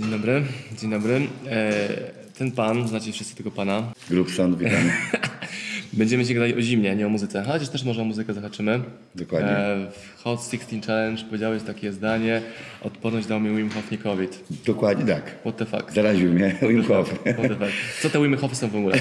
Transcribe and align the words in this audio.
Dzień 0.00 0.10
dobry, 0.10 0.42
dzień 0.80 0.90
dobry. 0.90 1.20
E, 1.46 1.72
ten 2.38 2.52
pan, 2.52 2.88
znacie 2.88 3.12
wszyscy 3.12 3.36
tego 3.36 3.50
pana. 3.50 3.92
Grubson, 4.10 4.56
witam. 4.56 4.90
Będziemy 5.92 6.22
dzisiaj 6.24 6.36
gadać 6.36 6.52
o 6.52 6.62
zimnie, 6.62 6.96
nie 6.96 7.06
o 7.06 7.08
muzyce. 7.08 7.44
Chociaż 7.46 7.68
też 7.68 7.84
może 7.84 8.02
o 8.02 8.04
muzykę 8.04 8.34
zahaczymy. 8.34 8.80
Dokładnie. 9.14 9.50
E, 9.50 9.86
w 10.16 10.22
Hot 10.22 10.40
16 10.50 10.80
Challenge 10.86 11.22
powiedziałeś 11.24 11.62
takie 11.62 11.92
zdanie, 11.92 12.42
odporność 12.82 13.26
dał 13.26 13.40
mi 13.40 13.56
Wim 13.56 13.70
Hof, 13.70 13.90
nie 13.90 13.98
COVID. 13.98 14.44
Dokładnie 14.66 15.14
tak. 15.14 15.40
What 15.40 15.56
the 15.56 15.66
fuck? 15.66 15.92
Zaraził 15.92 16.32
mnie 16.32 16.56
Wim 16.62 16.84
Hof. 16.84 17.08
What 17.08 17.48
the 17.48 17.54
fuck? 17.54 17.72
Co 18.02 18.10
te 18.10 18.22
Wim 18.22 18.36
Hofy 18.36 18.56
są 18.56 18.68
w 18.68 18.76
ogóle? 18.76 18.96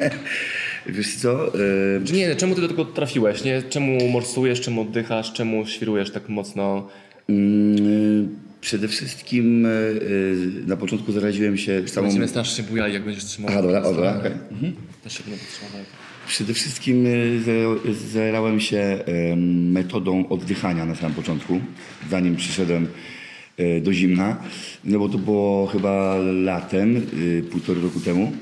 Wiesz 0.86 1.16
co? 1.16 1.52
Czy 2.04 2.12
nie, 2.12 2.36
czemu 2.36 2.54
ty 2.54 2.60
do 2.60 2.68
tego 2.68 2.84
trafiłeś? 2.84 3.44
Nie? 3.44 3.62
Czemu 3.62 4.08
morsujesz, 4.08 4.60
czemu 4.60 4.80
oddychasz, 4.80 5.32
czemu 5.32 5.66
świrujesz 5.66 6.10
tak 6.10 6.28
mocno? 6.28 6.88
mm, 7.28 8.45
Przede 8.60 8.88
wszystkim 8.88 9.66
e, 9.66 9.68
e, 9.68 9.72
na 10.66 10.76
początku 10.76 11.12
zaraziłem 11.12 11.56
się 11.56 11.88
samą... 11.88 12.06
Będziemy 12.06 12.28
strasznie 12.28 12.64
bujali, 12.64 12.94
jak 12.94 13.04
będziesz 13.04 13.24
trzymał. 13.24 13.50
Aha, 13.52 13.62
dobra, 13.62 13.80
dobra, 13.80 14.16
okej. 14.18 14.32
Też 15.04 15.18
się 15.18 15.24
będę 15.24 15.38
podtrzymał. 15.38 15.84
Przede 16.28 16.54
wszystkim 16.54 17.06
e, 17.06 17.94
zarałem 18.12 18.60
się 18.60 19.04
metodą 19.46 20.28
oddychania 20.28 20.86
na 20.86 20.94
samym 20.94 21.14
początku, 21.14 21.60
zanim 22.10 22.36
przyszedłem 22.36 22.86
do 23.82 23.92
zimna. 23.92 24.36
No 24.84 24.98
bo 24.98 25.08
to 25.08 25.18
było 25.18 25.66
chyba 25.66 26.16
latem, 26.42 27.06
półtorej 27.50 27.82
roku 27.82 28.00
temu. 28.00 28.32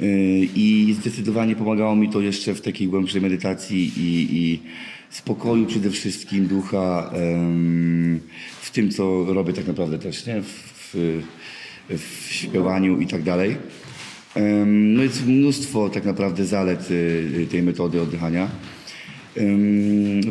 Yy, 0.00 0.48
I 0.54 0.96
zdecydowanie 1.00 1.56
pomagało 1.56 1.96
mi 1.96 2.10
to 2.10 2.20
jeszcze 2.20 2.54
w 2.54 2.60
takiej 2.60 2.88
głębszej 2.88 3.20
medytacji 3.20 3.92
i, 3.96 4.28
i 4.30 4.60
spokoju 5.10 5.66
przede 5.66 5.90
wszystkim 5.90 6.46
ducha 6.46 7.12
w 8.62 8.70
tym, 8.70 8.90
co 8.90 9.24
robię 9.24 9.52
tak 9.52 9.66
naprawdę 9.66 9.98
też, 9.98 10.26
nie? 10.26 10.42
W, 10.42 10.46
w, 10.48 11.22
w 11.98 12.32
śpiewaniu 12.32 13.00
i 13.00 13.06
tak 13.06 13.22
dalej. 13.22 13.56
No 14.66 15.02
jest 15.02 15.26
mnóstwo 15.26 15.88
tak 15.88 16.04
naprawdę 16.04 16.44
zalet 16.44 16.90
y, 16.90 17.46
tej 17.50 17.62
metody 17.62 18.02
oddychania. 18.02 18.48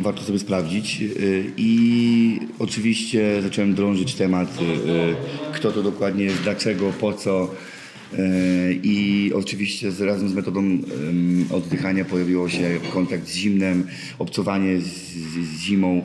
Warto 0.00 0.22
sobie 0.22 0.38
sprawdzić. 0.38 1.00
Y, 1.02 1.52
I 1.56 2.40
oczywiście 2.58 3.42
zacząłem 3.42 3.74
drążyć 3.74 4.14
temat, 4.14 4.58
y, 4.60 4.90
y, 4.90 5.14
kto 5.54 5.72
to 5.72 5.82
dokładnie 5.82 6.24
jest, 6.24 6.42
dlaczego, 6.42 6.92
po 7.00 7.12
co. 7.12 7.54
Y, 8.14 8.80
I 8.82 9.30
oczywiście 9.34 9.90
razem 10.00 10.28
z 10.28 10.34
metodą 10.34 10.78
oddychania 11.50 12.04
pojawiło 12.04 12.48
się 12.48 12.78
kontakt 12.92 13.28
z 13.28 13.36
zimnem, 13.36 13.86
obcowanie 14.18 14.80
z, 14.80 15.12
z 15.56 15.60
zimą, 15.60 16.02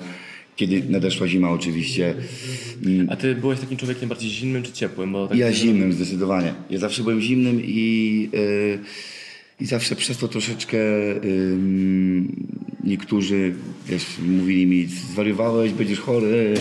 kiedy 0.56 0.84
nadeszła 0.90 1.28
zima 1.28 1.50
oczywiście. 1.52 2.16
Ym, 2.86 3.08
A 3.10 3.16
ty 3.16 3.36
byłeś 3.36 3.60
takim 3.60 3.78
człowiekiem 3.78 4.10
bardziej 4.10 4.30
zimnym 4.30 4.64
czy 4.64 4.72
ciepłym? 4.72 5.12
Bo 5.12 5.28
tak 5.28 5.38
ja 5.38 5.54
zimnym 5.54 5.94
zdecydowanie. 5.94 6.54
Ja 6.70 6.80
zawsze 6.80 7.04
byłem 7.04 7.22
zimnym 7.22 7.62
i, 7.64 8.30
y, 8.34 8.80
i 9.60 9.66
zawsze 9.66 9.96
przez 9.96 10.18
to 10.18 10.28
troszeczkę 10.28 10.78
niektórzy 12.84 13.54
wiesz, 13.88 14.06
mówili 14.28 14.68
mi, 14.68 14.86
zwariowałeś, 14.86 15.72
będziesz 15.72 16.00
chory, 16.00 16.54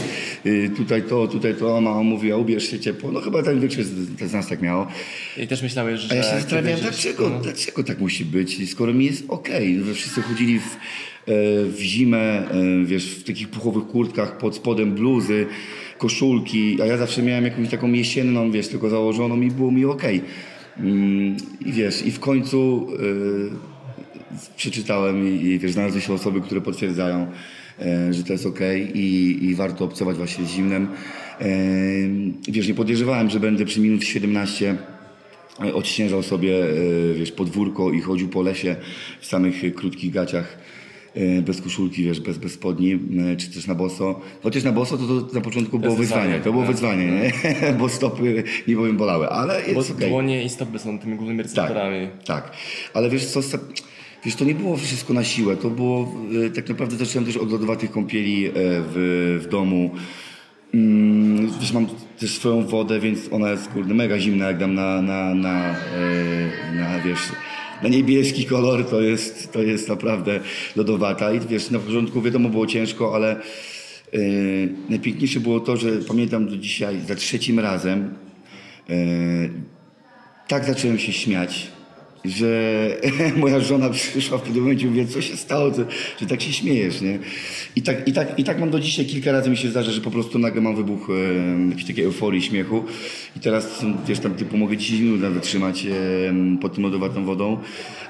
y, 0.47 0.71
tutaj 0.77 1.03
to, 1.03 1.29
tutaj 1.29 1.55
to, 1.55 1.77
a 1.77 1.81
mama 1.81 2.03
mówiła, 2.03 2.37
ubierz 2.37 2.71
się 2.71 2.81
ciepło. 2.81 3.13
No 3.13 3.21
chyba 3.21 3.43
ten 3.43 3.61
większość 3.61 3.89
z, 3.89 4.33
nas 4.33 4.49
tak 4.49 4.63
miało. 4.63 4.87
I 5.37 5.47
też 5.47 5.63
myślałeś, 5.63 6.01
że... 6.01 6.13
A 6.13 6.15
ja 6.15 6.23
się 6.23 6.29
zastanawiałem, 6.29 6.81
dlaczego, 6.81 7.31
no. 7.31 7.41
dlaczego 7.41 7.85
tak 7.85 8.01
musi 8.01 8.25
być, 8.25 8.71
skoro 8.71 8.95
mi 8.95 9.05
jest 9.05 9.25
okej. 9.29 9.81
Okay. 9.81 9.95
Wszyscy 9.95 10.23
chodzili 10.23 10.59
w, 10.59 10.63
e, 10.63 10.77
w 11.65 11.81
zimę, 11.81 12.51
e, 12.51 12.85
wiesz, 12.85 13.07
w 13.11 13.25
takich 13.25 13.49
puchowych 13.49 13.87
kurtkach, 13.87 14.39
pod 14.39 14.57
spodem 14.57 14.95
bluzy, 14.95 15.47
koszulki, 15.99 16.83
a 16.83 16.87
ja 16.87 16.97
zawsze 16.97 17.23
miałem 17.23 17.45
jakąś 17.45 17.69
taką 17.69 17.93
jesienną, 17.93 18.51
wiesz, 18.51 18.69
tylko 18.69 18.91
założoną 18.91 19.41
i 19.41 19.51
było 19.51 19.71
mi 19.71 19.85
okej. 19.85 20.23
Mm, 20.79 21.37
I 21.67 21.73
wiesz, 21.73 22.07
i 22.07 22.11
w 22.11 22.21
końcu 22.21 22.89
e, 23.57 23.80
przeczytałem 24.57 25.29
i, 25.29 25.45
i 25.45 25.59
wiesz, 25.59 25.73
znalazły 25.73 26.01
się 26.01 26.13
osoby, 26.13 26.41
które 26.41 26.61
potwierdzają, 26.61 27.27
e, 27.81 28.15
że 28.15 28.25
to 28.25 28.33
jest 28.33 28.47
okej 28.47 28.99
i, 28.99 29.39
i 29.45 29.55
warto 29.55 29.85
obcować 29.85 30.17
właśnie 30.17 30.45
z 30.45 30.49
zimnem. 30.49 30.89
E, 31.41 31.47
wiesz, 32.49 32.69
nie 32.69 32.75
podejrzewałem, 32.75 33.31
że 33.31 33.41
będę 33.41 33.65
przy 33.65 33.81
minus 33.81 34.05
17 34.05 34.77
e, 35.65 35.75
odśnieżał 35.75 36.23
sobie, 36.23 36.65
e, 36.65 37.15
wiesz, 37.15 37.33
podwórko 37.33 37.91
i 37.91 38.01
chodził 38.01 38.29
po 38.29 38.43
lesie 38.43 38.77
w 39.21 39.27
samych 39.27 39.75
krótkich 39.75 40.13
gaciach, 40.13 40.59
e, 41.15 41.43
bez 41.43 41.61
koszulki, 41.61 42.05
wiesz, 42.05 42.21
bez, 42.21 42.39
bez 42.39 42.53
spodni, 42.53 42.99
czy 43.39 43.51
też 43.51 43.67
na 43.67 43.75
boso. 43.75 44.21
Chociaż 44.43 44.63
na 44.63 44.73
boso 44.73 44.99
to, 44.99 45.21
to 45.21 45.35
na 45.35 45.41
początku 45.41 45.79
było 45.79 45.97
wyzwanie, 45.97 46.41
to 46.41 46.53
było 46.53 46.65
tak. 46.65 46.73
wyzwanie, 46.73 47.07
nie? 47.07 47.33
bo 47.79 47.89
stopy 47.89 48.45
nie 48.69 48.77
powiem 48.77 48.97
bolały, 48.97 49.29
ale 49.29 49.63
Bo 49.63 49.81
jest 49.81 49.91
okej. 49.91 50.09
dłonie 50.09 50.45
i 50.45 50.49
stopy 50.49 50.79
są 50.79 50.99
tymi 50.99 51.17
głównymi 51.17 51.43
receptorami. 51.43 52.09
Tak, 52.25 52.53
ale 52.95 53.11
wiesz 53.11 53.27
co, 53.27 53.43
wiesz, 54.25 54.35
to 54.35 54.45
nie 54.45 54.55
było 54.55 54.77
wszystko 54.77 55.13
na 55.13 55.25
siłę, 55.25 55.57
to 55.57 55.71
było, 55.71 56.15
e, 56.47 56.51
tak 56.51 56.69
naprawdę 56.69 56.97
zacząłem 56.97 57.27
też 57.27 57.37
od 57.37 57.51
lodowatych 57.51 57.91
kąpieli 57.91 58.47
e, 58.47 58.53
w, 58.55 59.41
w 59.43 59.49
domu. 59.49 59.91
Mm, 60.75 61.51
wiesz, 61.61 61.73
mam 61.73 61.87
też 62.19 62.31
swoją 62.31 62.67
wodę, 62.67 63.01
więc 63.01 63.19
ona 63.31 63.51
jest 63.51 63.69
kurde 63.69 63.95
mega 63.95 64.19
zimna, 64.19 64.47
jak 64.47 64.59
dam 64.59 64.75
na, 64.75 65.03
na, 65.03 65.35
na, 65.35 65.71
e, 65.71 65.77
na 66.75 67.01
wiesz, 67.01 67.21
na 67.83 67.89
niebieski 67.89 68.45
kolor, 68.45 68.85
to 68.85 69.01
jest, 69.01 69.53
to 69.53 69.63
jest 69.63 69.89
naprawdę 69.89 70.41
lodowata. 70.77 71.33
I 71.33 71.41
wiesz, 71.41 71.71
na 71.71 71.79
początku 71.79 72.23
wiadomo 72.23 72.49
było 72.49 72.67
ciężko, 72.67 73.15
ale 73.15 73.31
e, 73.33 73.39
najpiękniejsze 74.89 75.41
było 75.41 75.61
to, 75.61 75.77
że 75.77 75.91
pamiętam 76.09 76.49
do 76.49 76.57
dzisiaj, 76.57 77.01
za 77.09 77.15
trzecim 77.15 77.61
razem 77.61 78.15
e, 78.91 78.95
tak 80.49 80.65
zacząłem 80.65 80.99
się 80.99 81.13
śmiać, 81.13 81.71
że 82.25 82.87
moja 83.37 83.61
żona 83.61 83.91
przyszła 83.91 84.39
w 84.39 84.43
pewnym 84.43 84.63
momencie 84.63 84.87
i 84.87 84.89
mówi, 84.89 85.07
co 85.07 85.23
się 85.23 85.37
stało, 85.37 85.71
co, 85.71 85.83
że 86.21 86.27
tak 86.27 86.43
się 86.43 86.53
śmiejesz, 86.53 87.01
nie? 87.01 87.19
I 87.77 87.83
tak, 87.83 88.09
i, 88.09 88.13
tak, 88.13 88.39
I 88.39 88.45
tak 88.45 88.61
mam 88.61 88.71
do 88.71 88.81
dzisiaj, 88.81 89.07
kilka 89.07 89.33
razy 89.33 89.51
mi 89.51 89.57
się 89.57 89.69
zdarza, 89.69 89.91
że 89.93 90.01
po 90.01 90.11
prostu 90.11 90.39
nagle 90.39 90.61
mam 90.61 90.77
wybuch 90.77 91.09
e, 91.11 91.69
jakiejś 91.69 91.87
takiej 91.87 92.05
euforii, 92.05 92.43
śmiechu 92.43 92.85
i 93.37 93.41
teraz, 93.41 93.85
wiesz, 94.07 94.19
tam 94.19 94.35
typu 94.35 94.57
mogę 94.57 94.77
10 94.77 95.01
minut 95.01 95.21
nawet 95.21 95.43
trzymać 95.43 95.87
e, 95.87 95.91
pod 96.61 96.75
tym 96.75 96.85
lodowatą 96.85 97.25
wodą, 97.25 97.59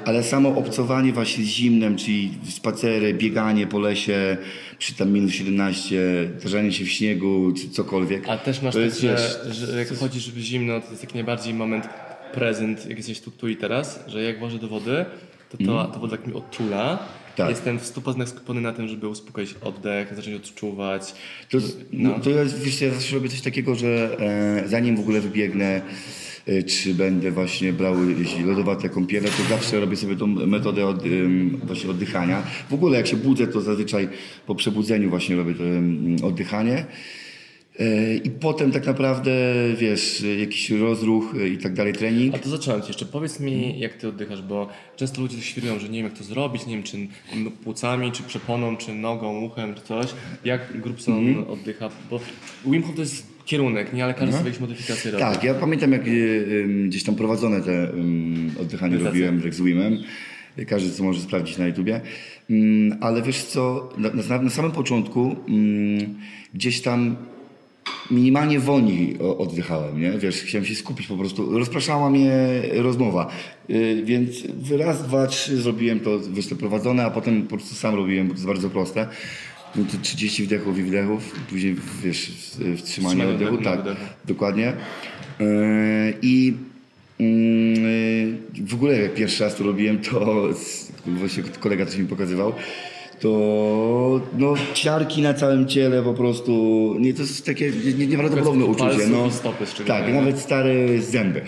ale 0.04 0.22
samo 0.22 0.48
obcowanie 0.48 1.12
właśnie 1.12 1.44
z 1.44 1.46
zimnem, 1.46 1.96
czyli 1.96 2.30
spacery, 2.48 3.14
bieganie 3.14 3.66
po 3.66 3.78
lesie 3.78 4.36
przy 4.78 4.94
tam 4.94 5.12
minus 5.12 5.32
17, 5.32 5.96
tarzanie 6.42 6.72
się 6.72 6.84
w 6.84 6.88
śniegu, 6.88 7.52
czy 7.52 7.70
cokolwiek. 7.70 8.28
A 8.28 8.36
też 8.36 8.62
masz 8.62 8.74
to 8.74 8.80
tak, 8.80 8.86
jest, 8.86 9.00
że, 9.00 9.16
wiesz, 9.46 9.56
że 9.56 9.78
jak 9.78 9.98
chodzisz 9.98 10.30
w 10.30 10.38
zimno, 10.38 10.80
to 10.80 10.90
jest 10.90 11.00
taki 11.00 11.14
najbardziej 11.14 11.54
moment 11.54 11.88
prezent, 12.32 12.86
jak 12.86 12.96
jesteś 12.96 13.20
tu, 13.20 13.30
tu 13.30 13.48
i 13.48 13.56
teraz, 13.56 14.04
że 14.06 14.22
jak 14.22 14.38
włożę 14.38 14.58
do 14.58 14.68
wody, 14.68 15.04
to 15.50 15.58
to, 15.58 15.90
to 15.92 16.00
woda 16.00 16.16
tak 16.16 16.26
mi 16.26 16.34
odczula. 16.34 16.98
Tak. 17.36 17.50
Jestem 17.50 17.78
w 17.78 17.82
100% 17.82 18.26
skupiony 18.26 18.60
na 18.60 18.72
tym, 18.72 18.88
żeby 18.88 19.08
uspokoić 19.08 19.54
oddech, 19.62 20.14
zacząć 20.14 20.36
odczuwać. 20.36 21.14
To, 21.50 21.58
no. 21.92 22.20
to 22.20 22.30
ja, 22.30 22.44
wiesz, 22.44 22.80
ja 22.80 22.94
zawsze 22.94 23.14
robię 23.14 23.28
coś 23.28 23.40
takiego, 23.40 23.74
że 23.74 24.16
e, 24.20 24.68
zanim 24.68 24.96
w 24.96 25.00
ogóle 25.00 25.20
wybiegnę, 25.20 25.82
e, 26.46 26.62
czy 26.62 26.94
będę 26.94 27.30
właśnie 27.30 27.72
brał 27.72 27.94
lodowate 28.44 28.88
kąpiele, 28.88 29.28
to 29.28 29.42
zawsze 29.48 29.80
robię 29.80 29.96
sobie 29.96 30.16
tą 30.16 30.26
metodę 30.26 30.86
od, 30.86 31.02
właśnie 31.64 31.90
oddychania. 31.90 32.42
W 32.70 32.74
ogóle 32.74 32.96
jak 32.96 33.06
się 33.06 33.16
budzę, 33.16 33.46
to 33.46 33.60
zazwyczaj 33.60 34.08
po 34.46 34.54
przebudzeniu 34.54 35.10
właśnie 35.10 35.36
robię 35.36 35.54
to 35.54 35.64
em, 35.64 36.16
oddychanie. 36.22 36.84
E, 37.80 38.14
I 38.16 38.30
potem 38.30 38.72
tak 38.72 38.86
naprawdę, 38.86 39.30
wiesz, 39.76 40.24
jakiś 40.40 40.70
rozruch 40.70 41.34
e, 41.40 41.48
i 41.48 41.58
tak 41.58 41.74
dalej, 41.74 41.92
trening. 41.92 42.34
A 42.34 42.38
to 42.38 42.48
zacząłem 42.48 42.82
ci 42.82 42.88
jeszcze. 42.88 43.06
Powiedz 43.06 43.40
mi, 43.40 43.78
jak 43.78 43.94
ty 43.94 44.08
oddychasz, 44.08 44.42
bo 44.42 44.68
często 44.96 45.20
ludzie 45.20 45.40
świrują, 45.42 45.78
że 45.78 45.88
nie 45.88 45.98
wiem 45.98 46.04
jak 46.10 46.18
to 46.18 46.24
zrobić, 46.24 46.66
nie 46.66 46.74
wiem 46.74 46.82
czy 46.82 46.96
płucami, 47.64 48.12
czy 48.12 48.22
przeponą, 48.22 48.76
czy 48.76 48.94
nogą, 48.94 49.40
uchem, 49.40 49.74
czy 49.74 49.80
coś. 49.82 50.06
Jak 50.44 50.80
Grubson 50.80 51.28
Mhm. 51.28 51.48
oddycha? 51.48 51.88
Bo 52.10 52.20
Wim 52.66 52.82
Hof 52.82 52.94
to 52.94 53.00
jest 53.00 53.26
kierunek, 53.44 53.92
nie? 53.92 54.04
Ale 54.04 54.14
każdy 54.14 54.32
sobie 54.32 54.44
jakieś 54.44 54.60
modyfikacje 54.60 55.10
robi. 55.10 55.22
Tak, 55.24 55.44
ja 55.44 55.54
pamiętam 55.54 55.92
jak 55.92 56.08
y, 56.08 56.84
gdzieś 56.88 57.04
tam 57.04 57.14
prowadzone 57.14 57.60
te 57.60 57.92
oddychanie 58.60 58.92
Medytacje. 58.92 59.20
robiłem 59.26 59.40
jak 59.44 59.54
z 59.54 59.60
Wimem. 59.60 59.98
Każdy 60.66 60.90
co 60.90 61.04
może 61.04 61.20
sprawdzić 61.20 61.58
na 61.58 61.66
YouTubie. 61.66 62.00
Mm, 62.50 62.98
ale 63.00 63.22
wiesz 63.22 63.42
co, 63.42 63.88
na, 63.98 64.10
na, 64.28 64.42
na 64.42 64.50
samym 64.50 64.72
początku 64.72 65.36
mm, 65.48 66.18
gdzieś 66.54 66.80
tam 66.80 67.16
minimalnie 68.10 68.60
wolniej 68.60 69.16
o- 69.20 69.38
oddychałem, 69.38 70.00
nie? 70.00 70.12
Wiesz, 70.18 70.36
chciałem 70.42 70.64
się 70.64 70.74
skupić 70.74 71.06
po 71.06 71.16
prostu. 71.16 71.58
Rozpraszała 71.58 72.10
mnie 72.10 72.32
rozmowa. 72.72 73.30
Y, 73.70 74.02
więc 74.04 74.30
raz, 74.78 75.02
dwa, 75.02 75.26
trzy 75.26 75.56
zrobiłem 75.56 76.00
to, 76.00 76.20
wiesz, 76.32 76.46
to 76.48 76.56
prowadzone, 76.56 77.04
a 77.04 77.10
potem 77.10 77.42
po 77.42 77.48
prostu 77.56 77.74
sam 77.74 77.94
robiłem, 77.94 78.26
bo 78.26 78.32
to 78.32 78.36
jest 78.38 78.46
bardzo 78.46 78.70
proste. 78.70 79.08
No 79.76 79.84
to 79.84 79.98
30 80.02 80.42
wdechów 80.44 80.78
i 80.78 80.82
wydechów, 80.82 81.32
później 81.50 81.76
wiesz, 82.04 82.32
wstrzymanie 82.76 83.28
oddechu, 83.28 83.58
tak, 83.58 83.80
dokładnie. 84.24 84.72
Yy, 85.40 85.46
I 86.22 86.54
yy, 87.18 88.66
w 88.66 88.74
ogóle 88.74 88.98
jak 88.98 89.14
pierwszy 89.14 89.44
raz 89.44 89.56
to 89.56 89.64
robiłem, 89.64 89.98
to 89.98 90.48
właśnie 91.06 91.42
kolega 91.42 91.86
też 91.86 91.96
mi 91.96 92.06
pokazywał. 92.06 92.52
To 93.20 94.20
no 94.38 94.54
ciarki 94.74 95.22
na 95.22 95.34
całym 95.34 95.68
ciele 95.68 96.02
po 96.02 96.14
prostu, 96.14 96.52
nie, 96.98 97.14
to 97.14 97.22
jest 97.22 97.46
takie 97.46 97.72
nie- 97.98 98.06
nieprawdopodobne 98.06 98.64
uczucie. 98.64 99.06
No. 99.10 99.30
stopy 99.30 99.66
szczególnie, 99.66 100.00
tak, 100.00 100.08
nie? 100.08 100.14
nawet 100.14 100.38
stare 100.38 100.72
zęby. 101.02 101.42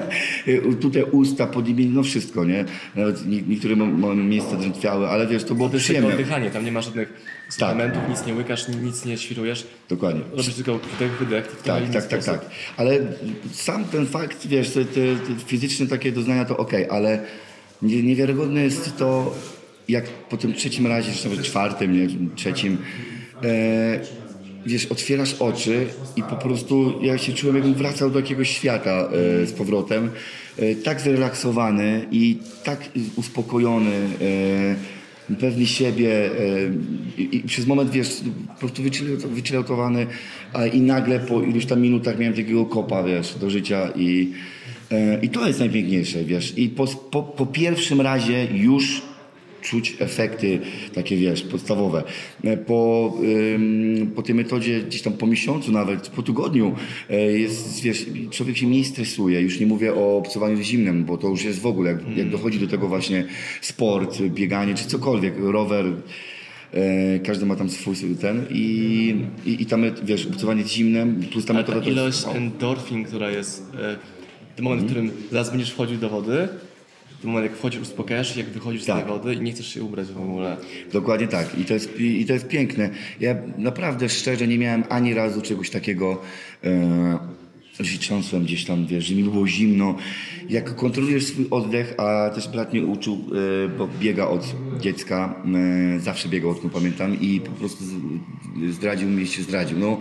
Tutaj 0.80 1.02
usta, 1.02 1.46
podimień, 1.46 1.88
no 1.88 2.02
wszystko, 2.02 2.44
nie? 2.44 2.64
Nawet 2.96 3.26
nie- 3.26 3.42
niektóre 3.42 3.76
miejsca 4.16 4.56
drętwiały, 4.56 5.06
ale 5.08 5.26
wiesz, 5.26 5.44
to 5.44 5.54
było 5.54 5.68
To 5.68 5.78
przyjemne. 5.78 6.10
oddychanie, 6.10 6.50
tam 6.50 6.64
nie 6.64 6.72
ma 6.72 6.80
żadnych 6.82 7.12
suplementów, 7.48 8.02
nic 8.08 8.26
nie 8.26 8.34
łykasz, 8.34 8.68
nic 8.68 9.04
nie 9.04 9.18
świrujesz. 9.18 9.66
Dokładnie. 9.88 10.20
Robisz 10.30 10.54
tylko 10.54 10.78
wdech, 10.96 11.18
wydech. 11.18 11.62
Tak, 11.64 11.82
tak, 11.92 12.06
tak, 12.06 12.22
sposób. 12.22 12.40
tak. 12.40 12.50
Ale 12.76 12.98
sam 13.52 13.84
ten 13.84 14.06
fakt, 14.06 14.46
wiesz, 14.46 14.70
te, 14.70 14.84
te, 14.84 15.00
te 15.00 15.44
fizyczne 15.46 15.86
takie 15.86 16.12
doznania 16.12 16.44
to 16.44 16.56
okej, 16.56 16.88
ale 16.90 17.22
nie, 17.82 18.02
niewiarygodne 18.02 18.60
jest 18.62 18.96
to, 18.96 19.34
jak 19.88 20.04
po 20.04 20.36
tym 20.36 20.54
trzecim 20.54 20.86
razie, 20.86 21.12
czy 21.12 21.28
nawet 21.28 21.44
czwartym, 21.44 21.92
nie, 21.92 22.08
trzecim, 22.36 22.78
e, 23.44 24.00
wiesz, 24.66 24.86
otwierasz 24.86 25.34
oczy 25.34 25.86
i 26.16 26.22
po 26.22 26.36
prostu 26.36 26.94
ja 27.02 27.18
się 27.18 27.32
czułem, 27.32 27.56
jakbym 27.56 27.74
wracał 27.74 28.10
do 28.10 28.18
jakiegoś 28.18 28.50
świata 28.50 29.08
e, 29.42 29.46
z 29.46 29.52
powrotem. 29.52 30.10
E, 30.58 30.74
tak 30.74 31.00
zrelaksowany 31.00 32.06
i 32.10 32.38
tak 32.64 32.88
uspokojony. 33.16 34.08
E, 34.20 35.06
pewny 35.34 35.66
siebie 35.66 36.30
e, 36.30 36.32
i, 37.18 37.36
i 37.36 37.40
przez 37.40 37.66
moment, 37.66 37.90
wiesz, 37.90 38.20
po 38.48 38.60
prostu 38.60 38.82
a 40.52 40.66
i 40.66 40.80
nagle 40.80 41.20
po 41.20 41.42
iluś 41.42 41.66
tam 41.66 41.80
minutach 41.80 42.18
miałem 42.18 42.34
takiego 42.34 42.64
kopa, 42.64 43.02
wiesz, 43.02 43.34
do 43.34 43.50
życia 43.50 43.90
i, 43.96 44.32
e, 44.90 45.20
i 45.22 45.28
to 45.28 45.46
jest 45.46 45.58
najpiękniejsze, 45.58 46.24
wiesz. 46.24 46.58
I 46.58 46.68
po, 46.68 46.86
po, 46.86 47.22
po 47.22 47.46
pierwszym 47.46 48.00
razie 48.00 48.46
już 48.54 49.02
czuć 49.66 49.96
efekty 49.98 50.58
takie, 50.94 51.16
wiesz, 51.16 51.42
podstawowe. 51.42 52.02
E, 52.44 52.56
Po, 52.56 53.14
po 54.14 54.22
tej 54.22 54.34
metodzie 54.34 54.80
gdzieś 54.80 55.02
tam 55.02 55.12
po 55.12 55.26
miesiącu 55.26 55.72
nawet, 55.72 56.08
po 56.08 56.22
tygodniu 56.22 56.74
e, 57.10 57.38
jest, 57.38 57.82
wiesz, 57.82 58.06
człowiek 58.30 58.56
się 58.56 58.66
mniej 58.66 58.84
stresuje. 58.84 59.40
Już 59.40 59.60
nie 59.60 59.66
mówię 59.66 59.94
o 59.94 60.16
obcowaniu 60.18 60.56
z 60.56 60.60
zimnem, 60.60 61.04
bo 61.04 61.18
to 61.18 61.28
już 61.28 61.44
jest 61.44 61.60
w 61.60 61.66
ogóle, 61.66 61.90
jak, 61.90 62.16
jak 62.16 62.30
dochodzi 62.30 62.58
do 62.58 62.66
tego 62.66 62.88
właśnie 62.88 63.24
sport, 63.60 64.22
bieganie 64.22 64.74
czy 64.74 64.84
cokolwiek, 64.84 65.34
rower, 65.38 65.86
e, 66.72 67.18
każdy 67.18 67.46
ma 67.46 67.56
tam 67.56 67.70
swój 67.70 67.96
ten 68.20 68.46
i, 68.50 69.14
i, 69.46 69.62
i 69.62 69.66
tam, 69.66 69.84
wiesz, 70.04 70.26
obcowanie 70.26 70.64
z 70.64 70.68
zimnem 70.68 71.20
plus 71.32 71.44
ta 71.44 71.52
metoda 71.52 71.78
ta 71.78 71.84
to 71.84 71.90
ilość 71.90 72.24
jest... 72.24 72.36
endorfin, 72.36 73.04
która 73.04 73.30
jest 73.30 73.72
w 74.56 74.60
moment, 74.60 74.82
w 74.82 74.84
którym 74.84 75.10
zaraz 75.32 75.50
będziesz 75.50 75.70
wchodził 75.70 75.98
do 75.98 76.08
wody, 76.08 76.48
tym 77.26 77.32
moment 77.32 77.50
jak 77.50 77.58
wchodzisz, 77.58 77.80
uspokajasz 77.80 78.36
jak 78.36 78.46
wychodzisz 78.46 78.82
z 78.82 78.86
Tak. 78.86 78.96
tej 78.96 79.08
wody 79.08 79.34
i 79.34 79.40
nie 79.40 79.52
chcesz 79.52 79.74
się 79.74 79.82
ubrać 79.82 80.06
w 80.06 80.18
ogóle. 80.20 80.56
Dokładnie 80.92 81.28
tak. 81.28 81.58
I 81.58 81.64
to, 81.64 81.74
jest, 81.74 82.00
i, 82.00 82.20
i 82.20 82.26
to 82.26 82.32
jest 82.32 82.48
piękne. 82.48 82.90
Ja 83.20 83.34
naprawdę 83.58 84.08
szczerze 84.08 84.46
nie 84.48 84.58
miałem 84.58 84.84
ani 84.88 85.14
razu 85.14 85.42
czegoś 85.42 85.70
takiego, 85.70 86.20
e, 86.64 87.18
że 87.80 87.98
trząsłem 87.98 88.44
gdzieś 88.44 88.64
tam, 88.64 88.86
wiesz, 88.86 89.04
że 89.04 89.14
mi 89.14 89.24
było 89.24 89.46
zimno. 89.46 89.96
Jak 90.48 90.74
kontrolujesz 90.74 91.24
swój 91.26 91.46
oddech, 91.50 91.94
a 91.98 92.30
też 92.34 92.48
brat 92.48 92.72
mnie 92.72 92.84
uczył, 92.86 93.24
e, 93.64 93.68
bo 93.68 93.88
biega 94.00 94.26
od 94.28 94.54
dziecka, 94.80 95.34
e, 95.96 96.00
zawsze 96.00 96.28
biegał, 96.28 96.50
odkąd 96.50 96.72
pamiętam 96.72 97.20
i 97.20 97.40
po 97.40 97.50
prostu 97.52 97.84
z- 97.84 98.74
zdradził 98.74 99.08
mi 99.08 99.26
się, 99.26 99.42
zdradził. 99.42 99.78
No, 99.78 100.00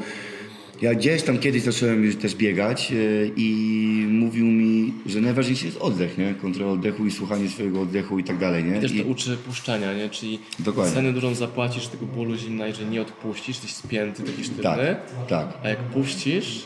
ja 0.82 0.94
gdzieś 0.96 1.24
tam 1.24 1.38
kiedyś 1.40 1.62
zacząłem 1.62 2.04
już 2.06 2.16
też 2.16 2.36
biegać 2.36 2.92
e, 2.92 2.96
i 3.38 4.08
mówił 4.10 4.46
mi, 4.46 4.94
że 5.06 5.22
najważniejszy 5.22 5.66
jest 5.66 5.78
oddech, 5.78 6.18
nie? 6.18 6.34
Kontrola 6.34 6.72
oddechu 6.72 7.06
i 7.06 7.12
słuchanie 7.12 7.50
swojego 7.50 7.82
oddechu 7.82 8.20
i 8.20 8.24
tak 8.24 8.38
dalej, 8.38 8.64
nie? 8.64 8.78
I 8.78 8.82
też 8.82 8.92
I- 8.92 9.02
to 9.04 9.08
uczy 9.10 9.38
puszczania, 9.38 9.94
nie? 9.94 10.10
Czyli 10.10 10.40
Dokładnie. 10.60 10.94
cenę 10.94 11.14
dużą 11.14 11.36
zapłacisz 11.36 11.88
tego 11.88 12.06
bólu 12.06 12.36
zimna, 12.38 12.68
jeżeli 12.68 12.90
nie 12.90 13.02
odpuścisz, 13.02 13.48
jesteś 13.48 13.72
spięty, 13.74 14.24
taki 14.24 14.44
sztywny. 14.44 14.64
Tak, 14.64 15.28
tak. 15.28 15.54
A 15.64 15.70
jak 15.70 15.80
puścisz, 15.80 16.64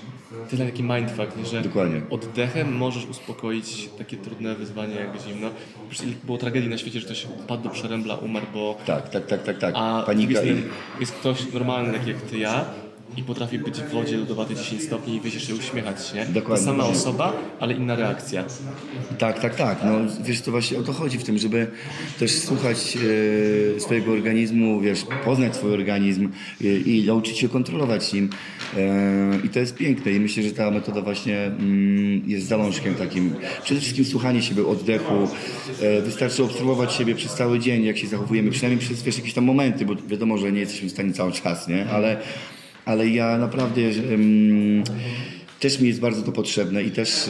tyle 0.50 0.66
taki 0.66 0.84
mindfuck, 0.84 1.38
nie? 1.38 1.46
że 1.46 1.62
Dokładnie. 1.62 2.02
oddechem 2.10 2.76
możesz 2.76 3.06
uspokoić 3.06 3.90
takie 3.98 4.18
trudne 4.18 4.56
wyzwanie 4.56 4.96
jak 4.96 5.10
zimno. 5.28 5.50
Przecież 5.90 6.14
było 6.24 6.38
tragedii 6.38 6.70
na 6.70 6.78
świecie, 6.78 7.00
że 7.00 7.06
ktoś 7.06 7.28
padł 7.48 7.64
do 7.64 7.70
przerębla, 7.70 8.16
umarł, 8.16 8.46
bo 8.54 8.78
Tak, 8.86 9.10
tak, 9.10 9.28
tak, 9.28 9.44
tak, 9.44 9.58
tak. 9.60 9.74
A 9.78 10.04
Panika 10.06 10.42
jest, 10.42 10.46
i... 10.46 11.00
jest 11.00 11.12
ktoś 11.12 11.54
normalny, 11.54 11.94
tak 11.94 12.08
jak 12.08 12.22
ty, 12.22 12.38
ja 12.38 12.66
i 13.18 13.24
potrafi 13.24 13.60
być 13.60 13.82
w 13.82 13.90
wodzie 13.90 14.18
lodowatej 14.18 14.56
10 14.56 14.84
stopni 14.84 15.16
i 15.16 15.20
wyjść 15.20 15.36
jeszcze 15.36 15.56
uśmiechać 15.56 16.08
się. 16.08 16.26
Dokładnie. 16.26 16.66
Ta 16.66 16.72
sama 16.72 16.86
osoba, 16.86 17.34
ale 17.60 17.74
inna 17.74 17.96
reakcja. 17.96 18.44
Tak, 19.18 19.40
tak, 19.40 19.56
tak. 19.56 19.80
No, 19.84 19.92
wiesz, 20.24 20.42
to 20.42 20.52
właśnie 20.52 20.78
o 20.78 20.84
to 20.84 20.94
chodzi 20.94 21.18
w 21.18 21.24
tym, 21.24 21.38
żeby 21.38 21.68
też 22.20 22.32
słuchać 22.32 22.98
e, 23.78 23.80
swojego 23.80 24.12
organizmu, 24.12 24.82
wiesz, 24.82 25.06
poznać 25.26 25.56
swój 25.56 25.74
organizm 25.74 26.30
e, 26.62 26.66
i 26.68 27.08
nauczyć 27.08 27.38
się 27.38 27.50
kontrolować 27.50 28.14
nim. 28.14 28.30
E, 28.78 29.40
I 29.44 29.50
to 29.50 29.60
jest 29.60 29.76
piękne 29.76 30.12
i 30.12 30.20
myślę, 30.20 30.44
że 30.44 30.52
ta 30.52 30.72
metoda 30.72 31.02
właśnie 31.02 31.38
mm, 31.38 32.30
jest 32.30 32.48
zalążkiem 32.48 32.96
takim. 32.96 33.36
Przede 33.64 33.82
wszystkim 33.82 34.06
słuchanie 34.06 34.42
siebie 34.42 34.68
oddechu. 34.68 35.28
E, 35.82 36.02
wystarczy 36.02 36.44
obserwować 36.44 36.94
siebie 36.94 37.16
przez 37.16 37.34
cały 37.34 37.60
dzień, 37.60 37.84
jak 37.84 37.98
się 37.98 38.08
zachowujemy, 38.08 38.52
przynajmniej 38.52 38.80
przez 38.80 39.04
wiesz, 39.04 39.18
jakieś 39.18 39.34
tam 39.34 39.44
momenty, 39.44 39.86
bo 39.86 39.96
wiadomo, 40.08 40.38
że 40.38 40.52
nie 40.52 40.60
jesteśmy 40.60 40.90
w 40.90 40.92
stanie 40.92 41.14
cały 41.14 41.32
czas, 41.32 41.68
nie? 41.68 41.90
Ale, 41.90 42.22
ale 42.90 43.10
ja 43.10 43.38
naprawdę... 43.38 43.82
em, 43.82 44.84
też 45.60 45.80
mi 45.80 45.88
jest 45.88 46.00
bardzo 46.00 46.22
to 46.22 46.32
potrzebne 46.32 46.84
i 46.84 46.92
też 46.92 47.30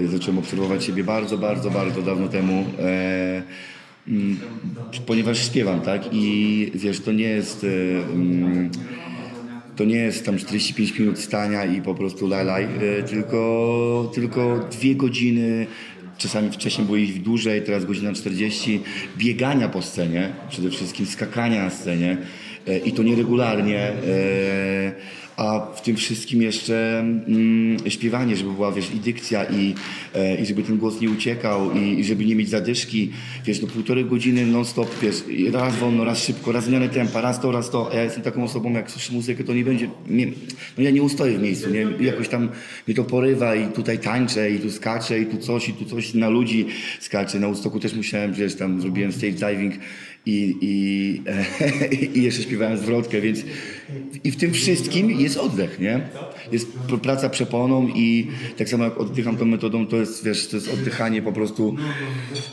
e, 0.00 0.08
zacząłem 0.08 0.38
obserwować 0.38 0.84
siebie 0.84 1.04
bardzo, 1.04 1.38
bardzo, 1.38 1.70
bardzo 1.70 2.02
dawno 2.02 2.28
temu. 2.28 2.64
E, 2.78 3.42
mm, 4.08 4.38
ponieważ 5.06 5.46
śpiewam, 5.46 5.80
tak? 5.80 6.02
I 6.12 6.72
wiesz, 6.74 7.00
to 7.00 7.12
nie 7.12 7.24
jest. 7.24 7.64
E, 7.64 7.66
mm, 8.12 8.70
to 9.76 9.84
nie 9.84 9.96
jest 9.96 10.26
tam 10.26 10.38
45 10.38 10.98
minut 10.98 11.18
stania 11.18 11.64
i 11.64 11.82
po 11.82 11.94
prostu 11.94 12.28
lalaj, 12.28 12.64
e, 12.64 13.02
tylko, 13.02 14.10
tylko 14.14 14.68
dwie 14.72 14.94
godziny, 14.94 15.66
czasami 16.18 16.50
wcześniej 16.50 16.84
było 16.84 16.96
ich 16.96 17.22
dłużej, 17.22 17.62
teraz 17.62 17.84
godzina 17.84 18.12
40, 18.12 18.80
biegania 19.18 19.68
po 19.68 19.82
scenie, 19.82 20.32
przede 20.48 20.70
wszystkim 20.70 21.06
skakania 21.06 21.64
na 21.64 21.70
scenie 21.70 22.16
i 22.84 22.92
to 22.92 23.02
nieregularnie. 23.02 23.78
e, 23.78 25.20
a 25.40 25.66
w 25.74 25.82
tym 25.82 25.96
wszystkim 25.96 26.42
jeszcze 26.42 26.98
mm, 26.98 27.90
śpiewanie, 27.90 28.36
żeby 28.36 28.52
była, 28.52 28.72
wiesz, 28.72 28.94
i 28.94 28.98
dykcja 28.98 29.44
i, 29.44 29.74
e, 30.14 30.34
i 30.34 30.46
żeby 30.46 30.62
ten 30.62 30.78
głos 30.78 31.00
nie 31.00 31.10
uciekał 31.10 31.72
i, 31.72 32.00
i 32.00 32.04
żeby 32.04 32.24
nie 32.24 32.36
mieć 32.36 32.48
zadyszki, 32.48 33.12
wiesz, 33.46 33.62
no 33.62 33.68
półtorej 33.68 34.04
godziny 34.04 34.46
non-stop, 34.46 35.00
wiesz, 35.02 35.24
raz 35.52 35.76
wolno, 35.76 36.04
raz 36.04 36.24
szybko, 36.24 36.52
raz 36.52 36.64
zmiany 36.64 36.88
tempa, 36.88 37.20
raz 37.20 37.40
to, 37.40 37.52
raz 37.52 37.70
to. 37.70 37.90
A 37.92 37.94
ja 37.94 38.02
jestem 38.02 38.22
taką 38.22 38.44
osobą, 38.44 38.72
jak 38.72 38.90
słyszę 38.90 39.12
muzykę, 39.12 39.44
to 39.44 39.54
nie 39.54 39.64
będzie, 39.64 39.88
nie, 40.08 40.26
no 40.78 40.84
ja 40.84 40.90
nie 40.90 41.02
ustoję 41.02 41.38
w 41.38 41.42
miejscu, 41.42 41.70
nie, 41.70 42.06
jakoś 42.06 42.28
tam 42.28 42.48
mnie 42.86 42.96
to 42.96 43.04
porywa 43.04 43.54
i 43.54 43.68
tutaj 43.68 43.98
tańczę 43.98 44.50
i 44.50 44.58
tu 44.58 44.70
skaczę 44.70 45.20
i 45.20 45.26
tu 45.26 45.38
coś 45.38 45.68
i 45.68 45.72
tu 45.72 45.84
coś 45.84 46.14
na 46.14 46.28
ludzi 46.28 46.66
skaczę. 47.00 47.38
Na 47.38 47.46
Woodstocku 47.46 47.80
też 47.80 47.94
musiałem, 47.94 48.32
wiesz, 48.32 48.54
tam 48.54 48.80
zrobiłem 48.80 49.12
stage 49.12 49.32
diving 49.32 49.74
i, 50.26 50.54
i, 50.60 51.22
i 52.18 52.22
jeszcze 52.22 52.42
śpiewałem 52.42 52.78
zwrotkę, 52.78 53.20
więc 53.20 53.44
i 54.24 54.30
w 54.30 54.36
tym 54.36 54.52
wszystkim 54.52 55.10
jest 55.10 55.36
oddech, 55.36 55.78
nie? 55.80 56.00
Jest 56.52 56.78
pr- 56.88 56.98
praca 57.00 57.28
przeponą 57.28 57.88
i 57.88 58.26
tak 58.56 58.68
samo 58.68 58.84
jak 58.84 59.00
oddycham 59.00 59.36
tą 59.36 59.44
metodą, 59.44 59.86
to 59.86 59.96
jest, 59.96 60.24
wiesz, 60.24 60.48
to 60.48 60.56
jest 60.56 60.72
oddychanie 60.74 61.22
po 61.22 61.32
prostu, 61.32 61.76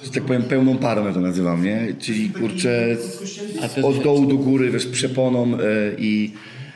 że 0.04 0.12
tak 0.12 0.24
powiem, 0.24 0.44
pełną 0.44 0.78
parą 0.78 1.06
ja 1.08 1.14
to 1.14 1.22
nazywam, 1.22 1.64
nie? 1.64 1.96
Czyli 2.00 2.30
kurczę, 2.30 2.98
A 3.62 3.82
od 3.82 4.04
dołu 4.04 4.26
do 4.26 4.36
góry, 4.36 4.72
wiesz, 4.72 4.86
przeponą 4.86 5.54
e, 5.54 5.60
i 5.98 6.32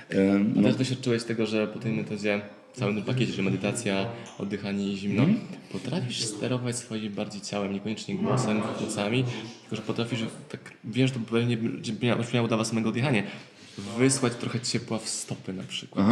e, 0.09 0.23
No. 0.55 0.61
no, 0.61 0.67
Też 0.67 0.77
doświadczyłeś 0.77 1.23
tego, 1.23 1.45
że 1.45 1.67
po 1.67 1.79
tej 1.79 1.91
metodzie, 1.93 2.41
całym 2.73 2.95
tym 2.95 3.03
pakiecie, 3.03 3.33
że 3.33 3.41
medytacja, 3.41 4.05
oddychanie 4.39 4.87
i 4.93 4.97
zimno, 4.97 5.23
Mhm. 5.23 5.39
potrafisz 5.71 6.21
sterować 6.21 6.75
swoim 6.75 7.13
bardziej 7.13 7.41
ciałem, 7.41 7.73
niekoniecznie 7.73 8.15
głosem, 8.15 8.61
płucami, 8.61 9.23
tylko 9.61 9.75
że 9.75 9.81
potrafisz, 9.81 10.19
tak 10.49 10.73
wiem, 10.83 11.07
że 11.07 11.13
to 11.13 11.19
pewnie 11.19 11.57
że 11.83 11.93
miało, 12.01 12.23
miało 12.33 12.47
dla 12.47 12.57
was 12.57 12.67
samego 12.67 12.89
oddychanie, 12.89 13.23
wysłać 13.97 14.35
trochę 14.35 14.59
ciepła 14.59 14.97
w 14.99 15.09
stopy 15.09 15.53
na 15.53 15.63
przykład. 15.63 16.07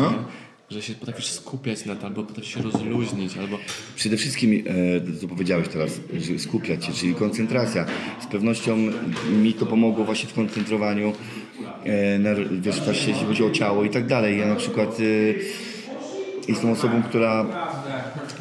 Że 0.69 0.81
się 0.81 0.93
potrafisz 0.93 1.25
skupiać 1.25 1.85
na 1.85 1.95
to, 1.95 2.07
albo 2.07 2.23
potrafisz 2.23 2.53
się 2.53 2.61
rozluźnić, 2.61 3.37
albo 3.37 3.57
Przede 3.95 4.17
wszystkim, 4.17 4.63
e, 5.15 5.19
co 5.21 5.27
powiedziałeś 5.27 5.67
teraz, 5.67 5.99
że 6.19 6.39
skupiać 6.39 6.85
się, 6.85 6.93
czyli 6.93 7.15
koncentracja. 7.15 7.85
Z 8.21 8.25
pewnością 8.27 8.77
mi 9.31 9.53
to 9.53 9.65
pomogło 9.65 10.05
właśnie 10.05 10.29
w 10.29 10.33
koncentrowaniu, 10.33 11.13
e, 11.83 12.19
na, 12.19 12.29
wiesz, 12.61 12.79
właśnie 12.81 13.13
jeśli 13.13 13.27
chodzi 13.27 13.43
o 13.43 13.49
ciało 13.51 13.83
i 13.83 13.89
tak 13.89 14.07
dalej. 14.07 14.39
Ja 14.39 14.47
na 14.47 14.55
przykład 14.55 14.97
e, 14.99 15.03
jestem 16.49 16.71
osobą, 16.71 17.03
która 17.03 17.45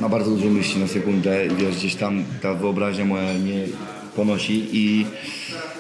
ma 0.00 0.08
bardzo 0.08 0.30
dużo 0.30 0.50
myśli 0.50 0.80
na 0.80 0.86
sekundę, 0.86 1.48
wiesz, 1.48 1.76
gdzieś 1.76 1.94
tam 1.94 2.24
ta 2.42 2.54
wyobraźnia 2.54 3.04
moja 3.04 3.32
nie 3.32 3.64
ponosi 4.16 4.68
i, 4.72 5.06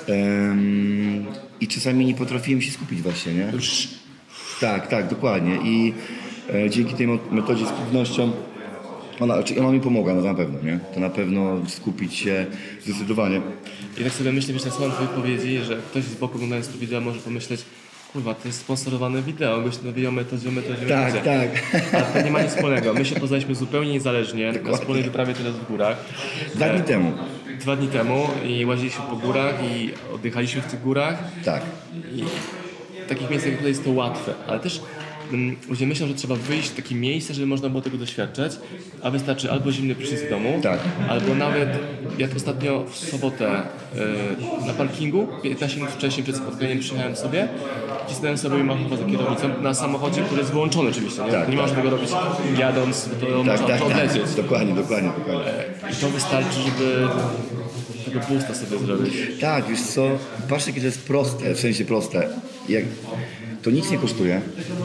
em, 0.06 1.26
i 1.60 1.68
czasami 1.68 2.06
nie 2.06 2.14
potrafiłem 2.14 2.62
się 2.62 2.70
skupić 2.70 3.02
właśnie, 3.02 3.34
nie? 3.34 3.52
Tak, 4.60 4.86
tak, 4.86 5.08
dokładnie. 5.08 5.58
I 5.64 5.94
e, 6.54 6.70
dzięki 6.70 6.94
tej 6.94 7.06
metodzie 7.30 7.66
z 7.66 7.70
pewnością 7.70 8.32
Ona, 9.20 9.34
znaczy 9.34 9.60
ona 9.60 9.72
mi 9.72 9.80
pomogła, 9.80 10.14
no 10.14 10.22
na 10.22 10.34
pewno, 10.34 10.58
nie? 10.62 10.78
To 10.94 11.00
na 11.00 11.10
pewno 11.10 11.56
skupić 11.68 12.14
się 12.14 12.46
zdecydowanie. 12.84 13.40
I 14.00 14.04
tak 14.04 14.12
sobie 14.12 14.32
myślę, 14.32 14.54
wiesz, 14.54 14.64
na 14.64 14.70
słucham 14.70 14.92
Twoich 14.92 15.10
powiedzi, 15.10 15.64
że 15.64 15.76
ktoś 15.76 16.04
z 16.04 16.14
boku 16.14 16.34
oglądając 16.34 16.68
to 16.68 16.78
wideo 16.78 17.00
może 17.00 17.20
pomyśleć, 17.20 17.60
kurwa, 18.12 18.34
to 18.34 18.48
jest 18.48 18.60
sponsorowane 18.60 19.22
wideo, 19.22 19.60
gość 19.60 19.82
nawijamy 19.82 20.24
to, 20.24 20.38
ziomy 20.38 20.62
to, 20.62 20.76
ziomy 20.76 20.88
Tak, 20.88 21.24
tak. 21.24 21.48
A 21.92 22.00
to 22.02 22.22
nie 22.22 22.30
ma 22.30 22.42
nic 22.42 22.50
wspólnego. 22.50 22.94
My 22.94 23.04
się 23.04 23.14
poznaliśmy 23.20 23.54
zupełnie 23.54 23.92
niezależnie, 23.92 24.52
na 24.52 24.72
wspólnej 24.72 25.02
wyprawie 25.04 25.34
teraz 25.34 25.54
w 25.54 25.66
górach. 25.66 25.96
Dwa 26.54 26.68
dni 26.68 26.82
temu. 26.82 27.12
Dwa 27.60 27.76
dni 27.76 27.88
temu 27.88 28.26
i 28.46 28.64
łaziliśmy 28.64 29.04
po 29.10 29.16
górach 29.16 29.54
i 29.72 29.90
oddychaliśmy 30.14 30.62
w 30.62 30.66
tych 30.66 30.82
górach 30.82 31.18
Tak. 31.44 31.62
i 32.14 32.24
takich 33.08 33.30
miejsc 33.30 33.46
jak 33.46 33.54
tutaj 33.54 33.70
jest 33.70 33.84
to 33.84 33.90
łatwe, 33.90 34.34
ale 34.48 34.60
też 34.60 34.80
mm, 35.32 35.56
ludzie 35.68 35.86
myślą, 35.86 36.06
że 36.06 36.14
trzeba 36.14 36.34
wyjść 36.34 36.68
w 36.68 36.74
takie 36.76 36.94
miejsce, 36.94 37.34
żeby 37.34 37.46
można 37.46 37.68
było 37.68 37.82
tego 37.82 37.96
doświadczać, 37.98 38.52
a 39.02 39.10
wystarczy 39.10 39.50
albo 39.50 39.72
zimny 39.72 39.94
prysznic 39.94 40.20
w 40.20 40.30
domu, 40.30 40.60
Tak. 40.62 40.78
albo 41.08 41.34
nawet 41.34 41.68
jak 42.18 42.36
ostatnio 42.36 42.84
w 42.84 42.96
sobotę 42.96 43.62
y, 44.62 44.66
na 44.66 44.72
parkingu, 44.72 45.28
15 45.42 45.76
minut 45.76 45.92
wcześniej 45.92 46.24
przed 46.24 46.36
spotkaniem 46.36 46.78
przyjechałem 46.78 47.16
sobie, 47.16 47.48
wcisnąłem 48.08 48.38
sobie 48.38 48.64
machowa 48.64 48.96
za 48.96 49.04
kierownicą 49.04 49.62
na 49.62 49.74
samochodzie, 49.74 50.22
który 50.22 50.40
jest 50.40 50.52
wyłączony 50.52 50.90
oczywiście, 50.90 51.22
nie, 51.24 51.30
Tak, 51.32 51.48
nie 51.48 51.56
tak. 51.56 51.62
można 51.62 51.76
tego 51.76 51.90
robić 51.90 52.10
jadąc, 52.58 53.08
to 53.20 53.26
Tak, 53.26 53.36
można 53.46 53.66
tak, 53.68 53.78
to 53.78 53.86
odlecieć. 53.86 54.22
tak. 54.22 54.34
Dokładnie, 54.44 54.74
dokładnie, 54.74 55.10
dokładnie. 55.18 55.52
I 55.92 55.96
to 56.00 56.08
wystarczy, 56.08 56.60
żeby 56.60 57.08
tego 58.04 58.20
boosta 58.28 58.54
sobie 58.54 58.78
zrobić. 58.78 59.14
Tak, 59.40 59.64
wiesz 59.68 59.82
co, 59.82 60.08
patrz 60.48 60.66
jakie 60.66 60.80
to 60.80 60.86
jest 60.86 61.02
proste, 61.06 61.54
w 61.54 61.60
sensie 61.60 61.84
proste. 61.84 62.28
Jak, 62.68 62.84
to 63.62 63.70
nic 63.70 63.90
nie 63.90 63.98
kosztuje, 63.98 64.40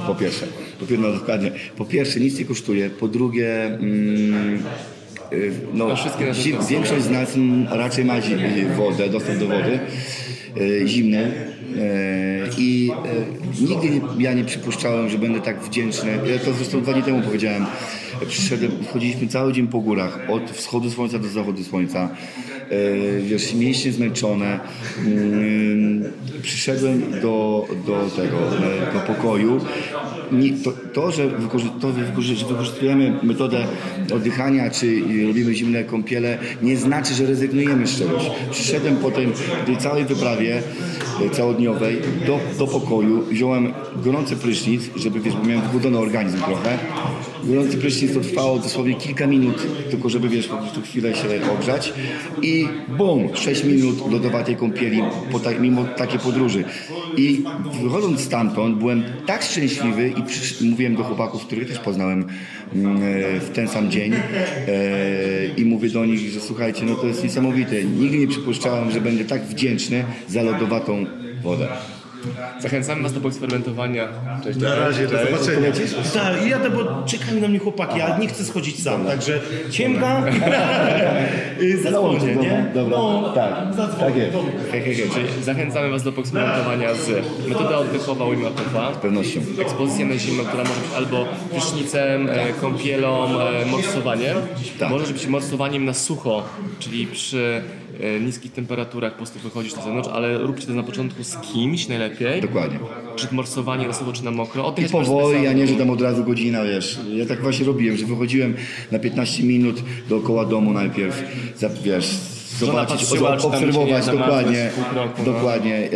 po 0.07 0.15
pierwsze. 0.15 0.45
Po, 0.79 0.85
pier- 0.85 0.99
no, 0.99 1.11
dokładnie. 1.13 1.51
po 1.77 1.85
pierwsze, 1.85 2.19
nic 2.19 2.39
nie 2.39 2.45
kosztuje, 2.45 2.89
po 2.89 3.07
drugie, 3.07 3.65
mm, 3.65 4.63
y, 5.33 5.51
no, 5.73 5.87
większość 6.69 7.03
z 7.03 7.09
nas 7.09 7.29
raczej 7.69 8.05
ma 8.05 8.13
wodę, 8.77 9.09
dostęp 9.09 9.39
do 9.39 9.47
wody 9.47 9.79
y, 10.57 10.83
zimnej. 10.87 11.52
Y, 11.77 12.49
I 12.57 12.91
y, 13.61 13.63
nigdy 13.69 13.89
nie, 13.89 14.23
ja 14.23 14.33
nie 14.33 14.43
przypuszczałem, 14.43 15.09
że 15.09 15.17
będę 15.17 15.41
tak 15.41 15.61
wdzięczny. 15.61 16.19
Ja 16.31 16.39
to 16.39 16.53
zresztą 16.53 16.81
dwa 16.81 16.93
dni 16.93 17.03
temu 17.03 17.21
powiedziałem. 17.21 17.65
Przyszedłem, 18.27 18.71
chodziliśmy 18.93 19.27
cały 19.27 19.53
dzień 19.53 19.67
po 19.67 19.79
górach, 19.79 20.19
od 20.29 20.51
wschodu 20.51 20.91
słońca 20.91 21.19
do 21.19 21.27
zachodu 21.27 21.63
słońca. 21.63 22.09
E, 22.69 23.21
wiesz, 23.21 23.53
mięśnie 23.53 23.91
zmęczone. 23.91 24.59
Mm, 25.05 26.03
Przyszedłem 26.41 27.01
do, 27.21 27.67
do 27.87 28.09
tego, 28.15 28.37
e, 28.37 28.93
do 28.93 28.99
pokoju. 28.99 29.59
To, 30.63 30.71
to, 30.93 31.11
że, 31.11 31.27
wykorzystujemy 32.47 33.19
metodę 33.23 33.65
oddychania, 34.13 34.69
czy 34.69 35.01
robimy 35.27 35.53
zimne 35.55 35.83
kąpiele, 35.83 36.37
nie 36.61 36.77
znaczy, 36.77 37.13
że 37.13 37.25
rezygnujemy 37.25 37.87
z 37.87 37.99
czegoś. 37.99 38.23
Przyszedłem 38.51 38.95
po 38.95 39.11
tej, 39.11 39.27
tej 39.65 39.77
całej 39.77 40.05
wyprawie 40.05 40.57
e, 40.57 40.61
całodniowej 41.32 42.01
do, 42.27 42.39
do 42.60 42.67
pokoju, 42.67 43.22
wziąłem 43.22 43.74
gorący 43.96 44.36
prysznic, 44.36 44.82
żeby, 44.96 45.20
wiesz, 45.20 45.36
bo 45.36 45.43
miałem 45.43 45.62
wybudzony 45.62 45.98
organizm 46.00 46.38
trochę. 46.38 46.77
Gorący 47.43 47.77
prysznic 47.77 48.13
to 48.13 48.19
trwało 48.19 48.59
dosłownie 48.59 48.95
kilka 48.95 49.27
minut, 49.27 49.67
tylko 49.89 50.09
żeby, 50.09 50.29
wiesz, 50.29 50.47
po 50.47 50.57
prostu 50.57 50.81
chwilę 50.81 51.15
się 51.15 51.27
ogrzać 51.59 51.93
i 52.41 52.67
bum, 52.97 53.35
6 53.35 53.63
minut 53.63 54.12
lodowatej 54.12 54.55
kąpieli 54.55 55.01
ta, 55.43 55.51
mimo 55.59 55.85
takiej 55.85 56.19
podróży. 56.19 56.63
I 57.17 57.43
wychodząc 57.83 58.21
stamtąd 58.21 58.77
byłem 58.77 59.03
tak 59.25 59.43
szczęśliwy 59.43 60.09
i 60.09 60.23
przysz, 60.23 60.62
mówiłem 60.62 60.95
do 60.95 61.03
chłopaków, 61.03 61.45
których 61.45 61.67
też 61.67 61.79
poznałem 61.79 62.25
mm, 62.75 62.97
e, 62.97 63.39
w 63.39 63.50
ten 63.50 63.67
sam 63.67 63.91
dzień 63.91 64.13
e, 64.13 64.19
i 65.57 65.65
mówię 65.65 65.89
do 65.89 66.05
nich, 66.05 66.31
że 66.31 66.41
słuchajcie, 66.41 66.83
no 66.85 66.95
to 66.95 67.07
jest 67.07 67.23
niesamowite. 67.23 67.83
Nigdy 67.83 68.17
nie 68.17 68.27
przypuszczałem, 68.27 68.91
że 68.91 69.01
będę 69.01 69.25
tak 69.25 69.45
wdzięczny 69.45 70.05
za 70.27 70.43
lodowatą 70.43 71.05
wodę. 71.43 71.67
Zachęcamy 72.59 73.03
Was 73.03 73.13
do 73.13 73.21
poeksperymentowania. 73.21 74.07
Cześć, 74.43 74.59
Na 74.59 74.75
razie, 74.75 75.07
do 75.07 75.17
zobaczenia. 75.25 75.71
Tak, 76.13 76.45
i 76.45 76.49
jadę, 76.49 76.69
bo 76.69 77.03
czekają 77.05 77.41
na 77.41 77.47
mnie 77.47 77.59
chłopaki, 77.59 78.01
a 78.01 78.17
nie 78.17 78.27
chcę 78.27 78.43
schodzić 78.45 78.83
sam, 78.83 79.05
także 79.05 79.39
ciemka, 79.71 80.23
y, 81.61 81.77
zadzwonię, 81.83 82.35
nie? 82.35 82.65
Dobra, 82.73 82.97
No, 82.97 83.31
tak, 83.35 83.53
zadzwonię. 83.75 84.05
tak 84.05 84.15
jest. 84.17 84.31
Dobra. 84.33 84.51
Hej, 84.71 84.81
hej, 84.81 84.95
hej. 84.95 85.09
Czyli 85.09 85.43
zachęcamy 85.43 85.89
Was 85.89 86.03
do 86.03 86.11
poeksperymentowania 86.11 86.93
z 86.93 87.09
metodą 87.49 87.75
oddechowa 87.75 88.25
Wim 88.31 88.43
Hofa. 88.43 88.93
Z 88.93 88.97
pewnością. 88.97 89.39
Ekspozycja 89.61 90.05
na 90.05 90.17
zimno, 90.17 90.43
która 90.43 90.63
może 90.63 90.79
być 90.81 90.89
albo 90.97 91.25
prysznicem, 91.51 92.29
e, 92.29 92.53
kąpielą, 92.61 93.39
e, 93.39 93.65
morsowaniem. 93.65 94.37
Tak. 94.79 94.89
Może 94.89 95.13
być 95.13 95.27
morsowaniem 95.27 95.85
na 95.85 95.93
sucho, 95.93 96.43
czyli 96.79 97.07
przy 97.07 97.61
e, 98.01 98.19
niskich 98.19 98.51
temperaturach 98.53 99.11
po 99.11 99.17
prostu 99.17 99.39
wychodzisz 99.39 99.75
na 99.75 99.81
zewnątrz, 99.81 100.09
ale 100.13 100.37
róbcie 100.37 100.67
to 100.67 100.73
na 100.73 100.83
początku 100.83 101.23
z 101.23 101.37
kimś 101.37 101.87
najlepiej. 101.87 102.12
Dokładnie. 102.41 102.79
Czy 103.15 103.27
morsowanie 103.32 103.88
na 103.88 103.93
sucho, 103.93 104.13
czy 104.13 104.25
na 104.25 104.32
mokro. 104.32 104.63
I 104.63 104.65
Oddychać 104.65 104.91
powoli, 104.91 105.41
bez 105.41 105.50
a 105.50 105.53
nie, 105.53 105.67
że 105.67 105.75
tam 105.75 105.89
od 105.89 106.01
razu 106.01 106.24
godzina, 106.24 106.63
wiesz. 106.63 107.00
Ja 107.15 107.25
tak 107.25 107.41
właśnie 107.41 107.65
robiłem, 107.65 107.98
że 107.98 108.05
wychodziłem 108.05 108.55
na 108.91 109.00
15 109.00 109.43
minut 109.43 109.84
dookoła 110.10 110.46
domu 110.46 110.74
najpierw, 110.74 111.24
za, 111.58 111.70
wiesz, 111.70 112.32
zobaczyć, 112.65 113.03
obserwować 113.43 114.05
dokładnie, 114.05 114.70
no. 114.96 115.24
dokładnie. 115.24 115.89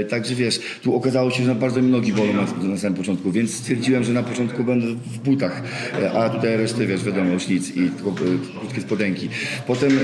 E, 0.00 0.04
także 0.04 0.34
wiesz, 0.34 0.60
tu 0.82 0.94
okazało 0.96 1.30
się, 1.30 1.44
że 1.44 1.54
bardzo 1.54 1.82
mi 1.82 1.90
nogi 1.90 2.12
bolą 2.12 2.32
na, 2.32 2.68
na 2.68 2.78
samym 2.78 2.98
początku, 2.98 3.32
więc 3.32 3.54
stwierdziłem, 3.54 4.04
że 4.04 4.12
na 4.12 4.22
początku 4.22 4.64
będę 4.64 4.86
w 4.86 5.18
butach, 5.18 5.62
e, 6.02 6.12
a 6.12 6.28
tutaj 6.28 6.56
resztę, 6.56 6.86
wiesz, 6.86 7.04
wiadomo, 7.04 7.38
sznic 7.38 7.76
i 7.76 7.90
tylko 7.90 8.10
e, 8.10 8.58
krótkie 8.60 8.80
spodenki. 8.80 9.28
Potem 9.66 9.98
e, 9.98 10.02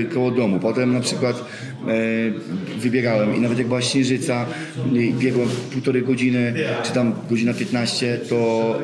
e, 0.00 0.04
koło 0.04 0.30
domu, 0.30 0.60
potem 0.60 0.92
na 0.92 1.00
przykład 1.00 1.44
wybiegałem 2.78 3.36
i 3.36 3.40
nawet 3.40 3.58
jak 3.58 3.66
była 3.66 3.82
śnieżyca 3.82 4.46
i 4.92 5.12
biegłem 5.12 5.48
półtorej 5.72 6.02
godziny, 6.02 6.54
czy 6.84 6.92
tam 6.92 7.14
godzina 7.30 7.54
15, 7.54 8.18
to 8.28 8.78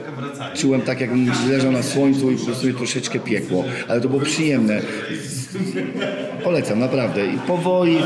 czułem 0.57 0.81
tak, 0.83 1.00
jakbym 1.00 1.31
leżał 1.49 1.73
na 1.73 1.83
słońcu 1.83 2.31
i 2.31 2.37
po 2.37 2.45
prostu 2.45 2.67
mnie 2.67 2.75
troszeczkę 2.75 3.19
piekło, 3.19 3.64
ale 3.88 4.00
to 4.00 4.09
było 4.09 4.21
przyjemne. 4.21 4.83
Polecam, 6.44 6.78
naprawdę. 6.78 7.26
I 7.26 7.38
powoli, 7.38 7.96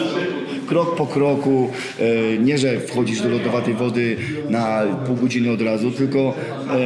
krok 0.66 0.96
po 0.96 1.06
kroku, 1.06 1.70
e, 1.98 2.38
nie 2.38 2.58
że 2.58 2.80
wchodzisz 2.80 3.20
do 3.20 3.28
lodowatej 3.28 3.74
wody 3.74 4.16
na 4.50 4.82
pół 5.06 5.16
godziny 5.16 5.50
od 5.50 5.62
razu, 5.62 5.90
tylko 5.90 6.18
e, 6.18 6.78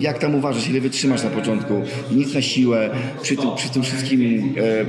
jak 0.00 0.18
tam 0.18 0.34
uważasz, 0.34 0.68
ile 0.68 0.80
wytrzymasz 0.80 1.24
na 1.24 1.30
początku. 1.30 1.82
Nic 2.10 2.34
na 2.34 2.42
siłę. 2.42 2.90
Przy 3.22 3.36
tym, 3.36 3.48
przy 3.56 3.68
tym 3.68 3.82
wszystkim, 3.82 4.54
e, 4.56 4.84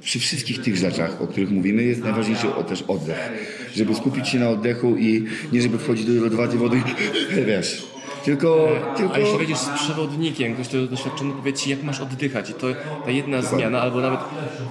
przy 0.00 0.18
wszystkich 0.18 0.62
tych 0.62 0.76
rzeczach, 0.76 1.22
o 1.22 1.26
których 1.26 1.50
mówimy, 1.50 1.82
jest 1.82 2.04
najważniejszy 2.04 2.46
też 2.68 2.82
oddech. 2.82 3.32
Żeby 3.76 3.94
skupić 3.94 4.28
się 4.28 4.38
na 4.38 4.50
oddechu 4.50 4.96
i 4.96 5.24
nie 5.52 5.62
żeby 5.62 5.78
wchodzić 5.78 6.06
do 6.06 6.22
lodowatej 6.22 6.58
wody 6.58 6.82
wiesz. 7.48 7.97
Tylko, 8.24 8.68
tylko... 8.96 9.14
A 9.14 9.18
jeśli 9.18 9.38
wejdziesz 9.38 9.58
z 9.58 9.68
przewodnikiem, 9.68 10.54
ktoś, 10.54 10.68
kto 10.68 10.86
doświadczony 10.86 11.32
powie 11.34 11.52
Ci, 11.52 11.70
jak 11.70 11.82
masz 11.82 12.00
oddychać 12.00 12.50
i 12.50 12.54
to 12.54 12.66
ta 13.04 13.10
jedna 13.10 13.42
zmiana, 13.42 13.80
albo 13.80 14.00
nawet 14.00 14.20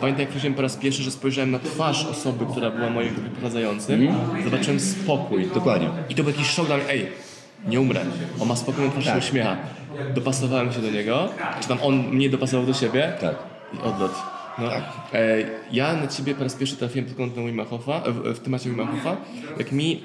pamiętam 0.02 0.22
jak 0.22 0.30
wchodziłem 0.30 0.54
po 0.54 0.62
raz 0.62 0.76
pierwszy, 0.76 1.04
że 1.04 1.12
spojrzałem 1.12 1.52
na 1.52 1.60
twarz 1.60 2.06
osoby, 2.06 2.46
która 2.52 2.70
była 2.72 2.90
moim 2.90 3.14
wyprowadzającym, 3.14 4.08
zobaczyłem 4.44 4.80
spokój. 4.80 5.48
Dokładnie. 5.54 5.90
I 6.10 6.16
to 6.16 6.24
był 6.24 6.32
jakiś 6.32 6.48
szok 6.50 6.68
dla 6.68 6.78
mnie, 6.78 6.90
ej, 6.90 7.08
nie 7.68 7.82
umrę, 7.82 8.02
on 8.42 8.48
ma 8.48 8.56
spokojną 8.56 8.92
twarz, 8.92 9.06
Tak. 9.06 9.18
uśmiecha. 9.18 9.58
Dopasowałem 10.16 10.74
się 10.74 10.80
do 10.80 10.92
niego, 10.92 11.30
czy 11.62 11.68
tam 11.68 11.78
on 11.84 11.96
mnie 11.96 12.30
dopasował 12.30 12.66
do 12.66 12.74
siebie 12.74 13.14
Tak. 13.22 13.36
i 13.74 13.78
odlot. 13.88 14.37
No, 14.60 14.72
e, 15.14 15.44
ja 15.72 15.94
na 15.94 16.08
ciebie 16.08 16.36
po 16.36 16.44
raz 16.44 16.56
pierwszy 16.56 16.76
trafiłem 16.76 17.06
pod 17.06 17.18
kątem 17.18 17.46
Wima 17.46 17.66
Hofa, 17.66 18.02
w, 18.06 18.34
w 18.34 18.40
temacie 18.40 18.70
Wima 18.70 18.86
Hofa, 18.86 19.18
jak 19.60 19.72
mi 19.72 20.04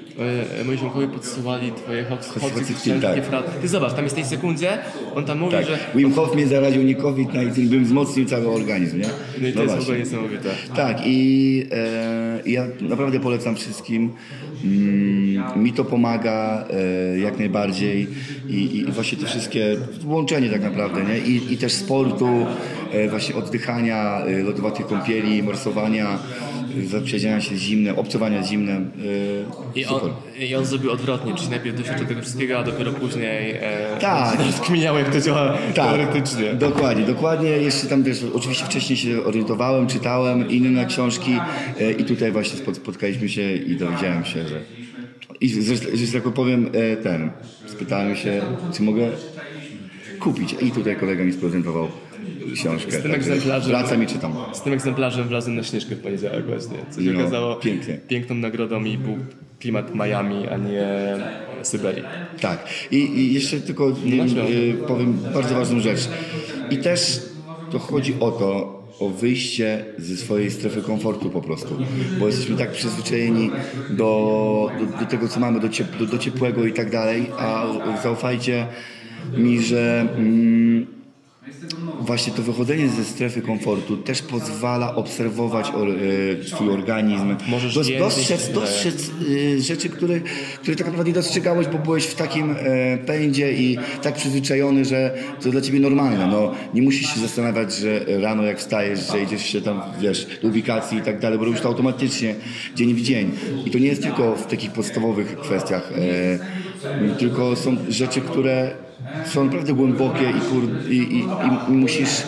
e, 0.59 0.63
moi 0.63 0.77
ziomkowie 0.77 1.07
podsyłali 1.07 1.71
twoje 1.71 2.03
hoksy, 2.03 2.39
tak. 3.01 3.49
Ty 3.61 3.67
zobacz, 3.67 3.93
tam 3.93 4.03
jest 4.03 4.15
w 4.15 4.19
tej 4.19 4.25
sekundzie, 4.25 4.77
on 5.15 5.25
tam 5.25 5.39
mówi, 5.39 5.51
Tak. 5.51 5.65
że... 5.65 5.79
Wim 5.95 6.13
Hof 6.13 6.35
mnie 6.35 6.47
zaraził 6.47 6.83
nie 6.83 6.95
COVID, 6.95 7.33
no 7.33 7.41
i 7.41 7.51
tym 7.51 7.69
bym 7.69 7.83
wzmocnił 7.85 8.25
cały 8.25 8.47
organizm, 8.47 8.99
nie? 8.99 9.09
No 9.41 9.47
i 9.47 9.53
to 9.53 9.61
jest 9.61 9.73
w 9.73 9.77
właśnie. 9.77 9.81
ogóle 9.81 9.99
niesamowite. 9.99 10.49
Tak 10.75 10.97
i 11.05 11.65
e, 11.71 12.49
ja 12.49 12.65
naprawdę 12.81 13.19
polecam 13.19 13.55
wszystkim. 13.55 14.11
Mm, 14.63 15.32
mi 15.55 15.73
to 15.73 15.85
pomaga 15.85 16.65
e, 17.13 17.19
jak 17.19 17.39
najbardziej 17.39 18.07
i, 18.49 18.77
i 18.77 18.91
właśnie 18.91 19.17
te 19.17 19.25
wszystkie, 19.25 19.77
łączenie 20.05 20.49
tak 20.49 20.61
naprawdę, 20.63 21.03
nie? 21.03 21.17
I, 21.19 21.53
i 21.53 21.57
też 21.57 21.73
sportu, 21.73 22.45
e, 22.91 23.09
właśnie 23.09 23.35
oddychania, 23.35 24.21
e, 24.25 24.43
lodowatych 24.43 24.85
kąpieli, 24.87 25.43
morsowania, 25.43 26.19
zaprzedzenia 26.87 27.41
się 27.41 27.55
z 27.55 27.59
zimnem, 27.59 27.99
obcowania 27.99 28.43
z 28.43 28.49
zimnem. 28.49 28.91
E, 29.75 29.79
I 29.79 29.85
on. 29.85 30.01
I 30.39 30.55
on 30.55 30.65
zrobił 30.65 30.91
odwrotnie, 30.91 31.33
czyli 31.35 31.49
najpierw 31.49 31.77
doświadczył 31.77 32.07
tego 32.07 32.21
wszystkiego, 32.21 32.59
a 32.59 32.63
dopiero 32.63 32.91
później 32.91 33.51
e, 33.51 33.97
Tak. 34.01 34.37
skminiał 34.63 34.97
jak 34.97 35.09
to 35.09 35.21
działa 35.21 35.57
teoretycznie. 35.73 36.53
Dokładnie, 36.53 37.05
dokładnie. 37.05 37.49
Jeszcze 37.49 37.87
tam 37.87 38.03
wiesz, 38.03 38.25
oczywiście 38.33 38.65
wcześniej 38.65 38.97
się 38.97 39.23
orientowałem, 39.23 39.87
czytałem 39.87 40.49
inne 40.49 40.85
książki 40.85 41.31
i 41.97 42.03
tutaj 42.03 42.31
właśnie 42.31 42.59
spot- 42.59 42.75
spotkaliśmy 42.75 43.29
się 43.29 43.53
i 43.55 43.75
dowiedziałem 43.75 44.25
się, 44.25 44.47
że. 44.47 44.82
I 45.43 45.49
zresztą, 45.49 45.87
że 45.93 46.21
tak 46.21 46.33
powiem, 46.33 46.69
e, 46.73 46.97
ten. 46.97 47.31
Spytałem 47.67 48.15
się, 48.15 48.41
czy 48.73 48.83
mogę 48.83 49.09
kupić. 50.19 50.55
I 50.61 50.71
tutaj 50.71 50.95
kolega 50.95 51.23
mi 51.23 51.33
sprezentował 51.33 51.87
książkę. 52.53 52.91
Z 52.91 53.01
tym 53.03 53.13
egzemplarzem. 53.13 53.69
Wracam 53.71 54.03
i 54.03 54.07
czytam. 54.07 54.33
Z 54.53 54.61
tym 54.61 54.73
egzemplarzem 54.73 55.27
wlazłem 55.27 55.55
na 55.55 55.63
Śnieżkę 55.63 55.95
w 55.95 55.99
poniedziałek 55.99 56.45
właśnie, 56.45 56.77
co 56.91 57.01
się 57.01 57.11
No, 57.11 57.19
okazało 57.19 57.55
pięknie. 57.55 57.97
piękną 58.07 58.35
nagrodą 58.35 58.83
i 58.83 58.97
był 58.97 59.17
klimat 59.59 59.95
Miami, 59.95 60.47
a 60.47 60.57
nie 60.57 60.87
Syberii. 61.63 62.03
Tak. 62.41 62.69
I, 62.91 62.97
i 62.97 63.33
jeszcze 63.33 63.59
tylko 63.59 63.95
No, 64.05 64.23
y, 64.25 64.29
śmiało. 64.29 64.49
y, 64.49 64.73
powiem 64.87 65.17
bardzo 65.33 65.55
ważną 65.55 65.79
rzecz. 65.79 66.09
I 66.71 66.77
też 66.77 67.21
to 67.71 67.79
chodzi 67.79 68.13
o 68.19 68.31
to, 68.31 68.82
o 69.05 69.09
wyjście 69.09 69.85
ze 69.97 70.17
swojej 70.17 70.51
strefy 70.51 70.81
komfortu 70.81 71.29
po 71.29 71.41
prostu. 71.41 71.77
Bo 72.19 72.27
jesteśmy 72.27 72.57
tak 72.57 72.71
przyzwyczajeni 72.71 73.51
do, 73.89 74.71
do, 74.79 74.99
do 74.99 75.05
tego, 75.05 75.27
co 75.27 75.39
mamy, 75.39 75.59
do, 75.59 75.69
ciep, 75.69 75.97
do, 75.97 76.05
do 76.05 76.17
ciepłego 76.17 76.65
i 76.65 76.73
tak 76.73 76.91
dalej, 76.91 77.31
a 77.37 77.65
zaufajcie 78.03 78.67
mi, 79.37 79.61
że 79.61 80.07
mm, 80.17 81.02
właśnie 82.01 82.33
to 82.33 82.41
wychodzenie 82.41 82.89
ze 82.89 83.03
strefy 83.03 83.41
komfortu 83.41 83.97
też 83.97 84.21
pozwala 84.21 84.95
obserwować 84.95 85.71
or, 85.75 85.87
e, 85.89 86.43
swój 86.43 86.69
organizm. 86.69 87.35
Możesz 87.47 87.75
Dos- 87.75 87.87
dostrzec, 87.99 88.51
dostrzec 88.53 89.11
e, 89.57 89.61
rzeczy, 89.61 89.89
które, 89.89 90.19
które 90.61 90.75
tak 90.75 90.87
naprawdę 90.87 91.09
nie 91.09 91.15
dostrzegałeś, 91.15 91.67
bo 91.67 91.77
byłeś 91.77 92.05
w 92.05 92.15
takim 92.15 92.51
e, 92.51 92.97
pędzie 92.97 93.53
i 93.53 93.77
tak 94.01 94.15
przyzwyczajony, 94.15 94.85
że 94.85 95.17
to 95.41 95.49
dla 95.49 95.61
ciebie 95.61 95.79
normalne. 95.79 96.27
No, 96.27 96.51
nie 96.73 96.81
musisz 96.81 97.13
się 97.13 97.19
zastanawiać, 97.19 97.73
że 97.75 98.05
rano 98.21 98.43
jak 98.43 98.59
wstajesz, 98.59 98.99
że 99.11 99.21
idziesz 99.21 99.45
się 99.45 99.61
tam, 99.61 99.81
wiesz, 100.01 100.27
do 100.41 100.47
ubikacji 100.47 100.97
i 100.97 101.01
tak 101.01 101.19
dalej, 101.19 101.39
bo 101.39 101.45
robisz 101.45 101.61
to 101.61 101.67
automatycznie, 101.67 102.35
dzień 102.75 102.93
w 102.93 103.01
dzień. 103.01 103.31
I 103.65 103.71
to 103.71 103.77
nie 103.77 103.87
jest 103.87 104.03
tylko 104.03 104.35
w 104.35 104.47
takich 104.47 104.71
podstawowych 104.71 105.37
kwestiach, 105.37 105.91
e, 105.95 107.15
tylko 107.19 107.55
są 107.55 107.77
rzeczy, 107.89 108.21
które 108.21 108.71
są 109.25 109.45
naprawdę 109.45 109.73
głębokie 109.73 110.29
i, 110.29 110.41
kur, 110.51 110.89
i, 110.89 110.95
i, 110.95 111.19
i 111.69 111.71
musisz 111.71 112.23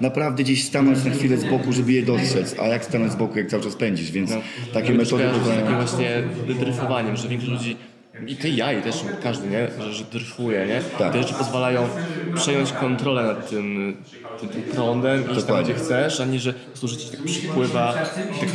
naprawdę 0.00 0.42
gdzieś 0.42 0.64
stanąć 0.64 1.04
na 1.04 1.10
chwilę 1.10 1.36
z 1.36 1.44
boku, 1.44 1.72
żeby 1.72 1.92
je 1.92 2.02
dostrzec. 2.02 2.56
A 2.58 2.66
jak 2.66 2.84
stanąć 2.84 3.12
z 3.12 3.16
boku, 3.16 3.38
jak 3.38 3.48
cały 3.48 3.62
czas 3.62 3.76
pędzisz, 3.76 4.10
więc 4.10 4.30
takie 4.72 4.92
Mi 4.92 4.98
metody 4.98 5.24
kojarzy 5.24 5.44
z 5.44 5.48
takim 5.48 5.76
właśnie 5.76 6.22
dryfowaniem, 6.60 7.16
że 7.16 7.28
większość 7.28 7.52
ludzi 7.52 7.76
i 8.26 8.36
ty, 8.36 8.48
ja 8.50 8.72
i 8.72 8.82
też 8.82 9.04
każdy, 9.22 9.48
nie? 9.48 9.68
Że, 9.80 9.92
że 9.92 10.04
dryfuje, 10.04 10.66
nie? 10.66 10.80
Tak. 10.98 11.12
Te 11.12 11.22
rzeczy 11.22 11.34
pozwalają 11.34 11.88
przejąć 12.34 12.72
kontrolę 12.72 13.22
nad 13.22 13.50
tym, 13.50 13.96
tym, 14.40 14.48
tym 14.48 14.62
prądem 14.62 15.22
i 15.22 15.42
tam 15.42 15.64
gdzie 15.64 15.74
chcesz, 15.74 16.20
ani 16.20 16.38
że 16.38 16.52
po 16.52 16.68
prostu 16.68 16.88
życie 16.88 17.16
tak 17.16 17.22
przypływa, 17.22 17.92
tak 17.92 18.48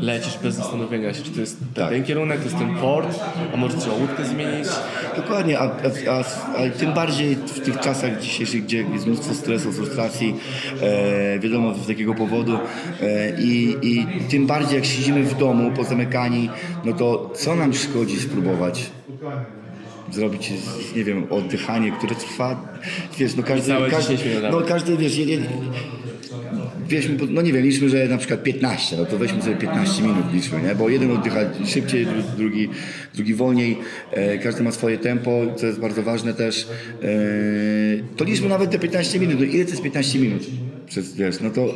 lecisz 0.00 0.38
bez 0.38 0.54
zastanowienia 0.54 1.14
się, 1.14 1.22
czy 1.22 1.30
to 1.30 1.40
jest 1.40 1.58
ten, 1.58 1.68
Tak. 1.74 1.90
ten 1.90 2.04
kierunek, 2.04 2.38
to 2.38 2.44
jest 2.44 2.58
ten 2.58 2.74
port, 2.74 3.20
a 3.54 3.56
może 3.56 3.76
trzeba 3.76 3.96
łódkę 3.96 4.24
zmienić. 4.24 4.68
Dokładnie, 5.16 5.58
a, 5.58 5.62
a, 5.62 6.10
a, 6.10 6.18
a 6.58 6.70
tym 6.78 6.92
bardziej 6.92 7.36
w 7.36 7.60
tych 7.60 7.80
czasach 7.80 8.20
dzisiejszych, 8.20 8.64
gdzie 8.64 8.78
jest 8.92 9.06
mnóstwo 9.06 9.34
stresu, 9.34 9.72
frustracji, 9.72 10.34
e, 10.82 11.38
wiadomo, 11.38 11.74
z 11.74 11.86
takiego 11.86 12.14
powodu 12.14 12.58
e, 13.02 13.40
i, 13.40 13.76
i 13.82 14.06
tym 14.30 14.46
bardziej 14.46 14.76
jak 14.76 14.84
siedzimy 14.84 15.22
w 15.22 15.38
domu 15.38 15.70
pozamykani, 15.70 16.50
no 16.84 16.92
to 16.92 17.30
co 17.34 17.56
nam 17.56 17.74
szkodzi 17.74 18.20
spróbować? 18.20 18.90
Zrobić, 20.10 20.52
nie 20.96 21.04
wiem, 21.04 21.26
oddychanie, 21.30 21.92
które 21.92 22.14
trwa, 22.14 22.60
wiesz, 23.18 23.36
no 23.36 23.42
każdy, 23.42 23.68
Całe 23.68 23.90
każdy, 23.90 24.16
10 24.16 24.34
minut 24.34 24.52
no 24.52 24.60
każdy, 24.60 24.96
wiesz, 24.96 25.18
nie, 25.18 25.38
Wieśmy, 26.90 27.16
no 27.30 27.42
nie 27.42 27.52
wiem, 27.52 27.62
liczmy, 27.62 27.88
że 27.88 28.08
na 28.08 28.18
przykład 28.18 28.42
15, 28.42 28.96
no 28.96 29.04
to 29.06 29.18
weźmy 29.18 29.42
sobie 29.42 29.56
15 29.56 30.02
minut 30.02 30.32
liczmy, 30.32 30.62
nie? 30.62 30.74
Bo 30.74 30.88
jeden 30.88 31.10
oddycha 31.10 31.40
szybciej, 31.66 32.06
dru- 32.06 32.36
drugi, 32.36 32.68
drugi 33.14 33.34
wolniej, 33.34 33.78
e, 34.12 34.38
każdy 34.38 34.62
ma 34.62 34.70
swoje 34.72 34.98
tempo, 34.98 35.42
co 35.56 35.66
jest 35.66 35.80
bardzo 35.80 36.02
ważne 36.02 36.34
też. 36.34 36.66
E, 37.02 37.06
to 38.16 38.24
liczmy 38.24 38.48
nawet 38.48 38.70
te 38.70 38.78
15 38.78 39.18
minut, 39.20 39.38
no 39.38 39.44
ile 39.44 39.64
to 39.64 39.70
jest 39.70 39.82
15 39.82 40.18
minut? 40.18 40.46
Przez, 40.86 41.14
wiesz, 41.16 41.40
no 41.40 41.50
to, 41.50 41.74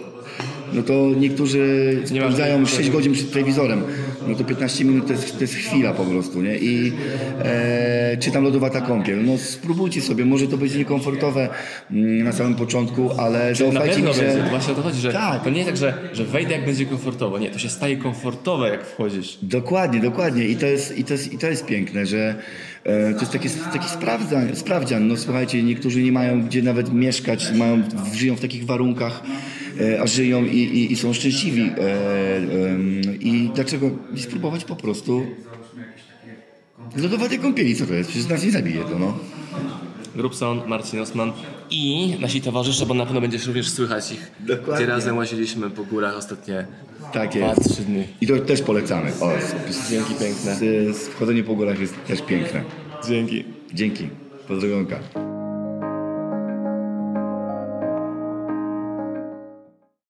no 0.73 0.83
to 0.83 1.11
niektórzy 1.21 1.93
spędzają 2.05 2.31
żadnego 2.31 2.67
6 2.67 2.91
godzin 2.91 3.13
przed 3.13 3.33
telewizorem, 3.33 3.83
no 4.29 4.35
to 4.35 4.45
15 4.45 4.85
minut 4.85 5.07
to 5.07 5.13
jest, 5.13 5.35
to 5.35 5.41
jest 5.41 5.55
chwila 5.55 5.93
po 5.93 6.05
prostu, 6.05 6.43
nie? 6.43 6.59
I 6.59 6.93
e, 7.45 8.17
czy 8.21 8.31
tam 8.31 8.45
lodowata 8.45 8.81
kąpiel, 8.81 9.25
no 9.25 9.39
spróbujcie 9.39 10.03
sobie, 10.03 10.25
może 10.25 10.47
to 10.47 10.57
będzie 10.57 10.79
niekomfortowe 10.79 11.49
mm, 11.91 12.25
na 12.25 12.33
samym 12.33 12.55
początku, 12.55 13.11
ale 13.19 13.49
Na 13.49 13.55
zaufajcie 13.55 13.95
pewno 13.95 14.11
mi, 14.11 14.17
że... 14.17 14.23
będzie, 14.23 14.43
właśnie 14.51 14.73
o 14.73 14.77
to 14.77 14.83
chodzi, 14.83 15.01
że 15.01 15.13
Tak. 15.13 15.45
to 15.45 15.51
nie 15.51 15.57
jest 15.57 15.69
tak, 15.69 15.77
że, 15.77 15.95
że 16.13 16.25
wejdę 16.25 16.53
jak 16.53 16.65
będzie 16.65 16.87
komfortowo, 16.87 17.39
nie, 17.39 17.51
to 17.51 17.59
się 17.59 17.69
staje 17.69 17.97
komfortowe 17.97 18.69
jak 18.69 18.87
wchodzisz. 18.87 19.39
Dokładnie, 19.43 20.01
dokładnie. 20.01 20.45
I 20.49 20.57
to 20.57 20.67
jest, 20.67 20.99
i 20.99 21.05
to 21.05 21.13
jest, 21.13 21.33
i 21.33 21.39
to 21.39 21.47
jest 21.47 21.67
piękne, 21.67 22.07
że 22.07 22.35
e, 22.85 23.15
to 23.15 23.21
jest 23.21 23.33
taki, 23.33 23.49
taki 23.73 23.89
sprawdzian, 23.89 24.57
sprawdzian. 24.57 25.09
No 25.09 25.17
słuchajcie, 25.17 25.63
niektórzy 25.63 26.03
nie 26.03 26.13
mają 26.13 26.43
gdzie 26.43 26.63
nawet 26.63 26.93
mieszkać, 26.93 27.53
mają, 27.53 27.83
żyją 28.15 28.37
w 28.37 28.41
takich 28.41 28.67
warunkach, 28.67 29.23
a 30.03 30.07
żyją 30.07 30.45
i, 30.45 30.57
i, 30.59 30.93
i 30.93 30.97
są 30.97 31.13
szczęśliwi. 31.13 31.63
E, 31.63 31.71
I 33.21 33.51
dlaczego 33.55 33.91
nie 34.15 34.23
spróbować 34.23 34.65
po 34.65 34.77
prostu 34.77 35.23
lodowatej 36.97 37.39
kąpieli? 37.39 37.77
Co 37.77 37.87
to 37.87 37.95
jest? 37.95 38.11
Przecież 38.11 38.29
nas 38.29 38.45
nie 38.45 38.51
zabije 38.51 38.85
to, 38.85 38.99
no. 38.99 39.19
Grubson, 40.17 40.63
Marcin 40.67 41.01
Osman 41.01 41.33
i 41.71 42.15
nasi 42.21 42.41
towarzysze, 42.41 42.87
bo 42.87 42.95
na 42.95 43.05
pewno 43.07 43.21
będziesz 43.21 43.47
również 43.47 43.71
słychać 43.71 44.13
ich. 44.13 44.31
Dokładnie. 44.41 44.75
Gdzie 44.85 44.87
razem 44.87 45.17
łaziliśmy 45.17 45.71
po 45.71 45.85
górach 45.85 46.17
ostatnie 46.17 46.67
Tak 47.13 47.31
dwa, 47.31 47.47
jest. 47.47 47.73
trzy 47.75 47.83
dni. 47.83 48.05
I 48.21 48.27
to 48.27 48.37
też 48.39 48.63
polecamy. 48.63 49.13
O, 49.21 49.31
Dzięki 49.91 50.15
piękne. 50.15 50.55
z, 50.55 50.97
z, 50.97 51.15
chodzenie 51.15 51.43
po 51.45 51.55
górach 51.55 51.81
jest 51.81 51.95
też 52.07 52.23
piękne. 52.23 52.63
Dzięki. 53.09 53.45
Dzięki. 53.75 54.09
Pozdrowionka. 54.49 54.99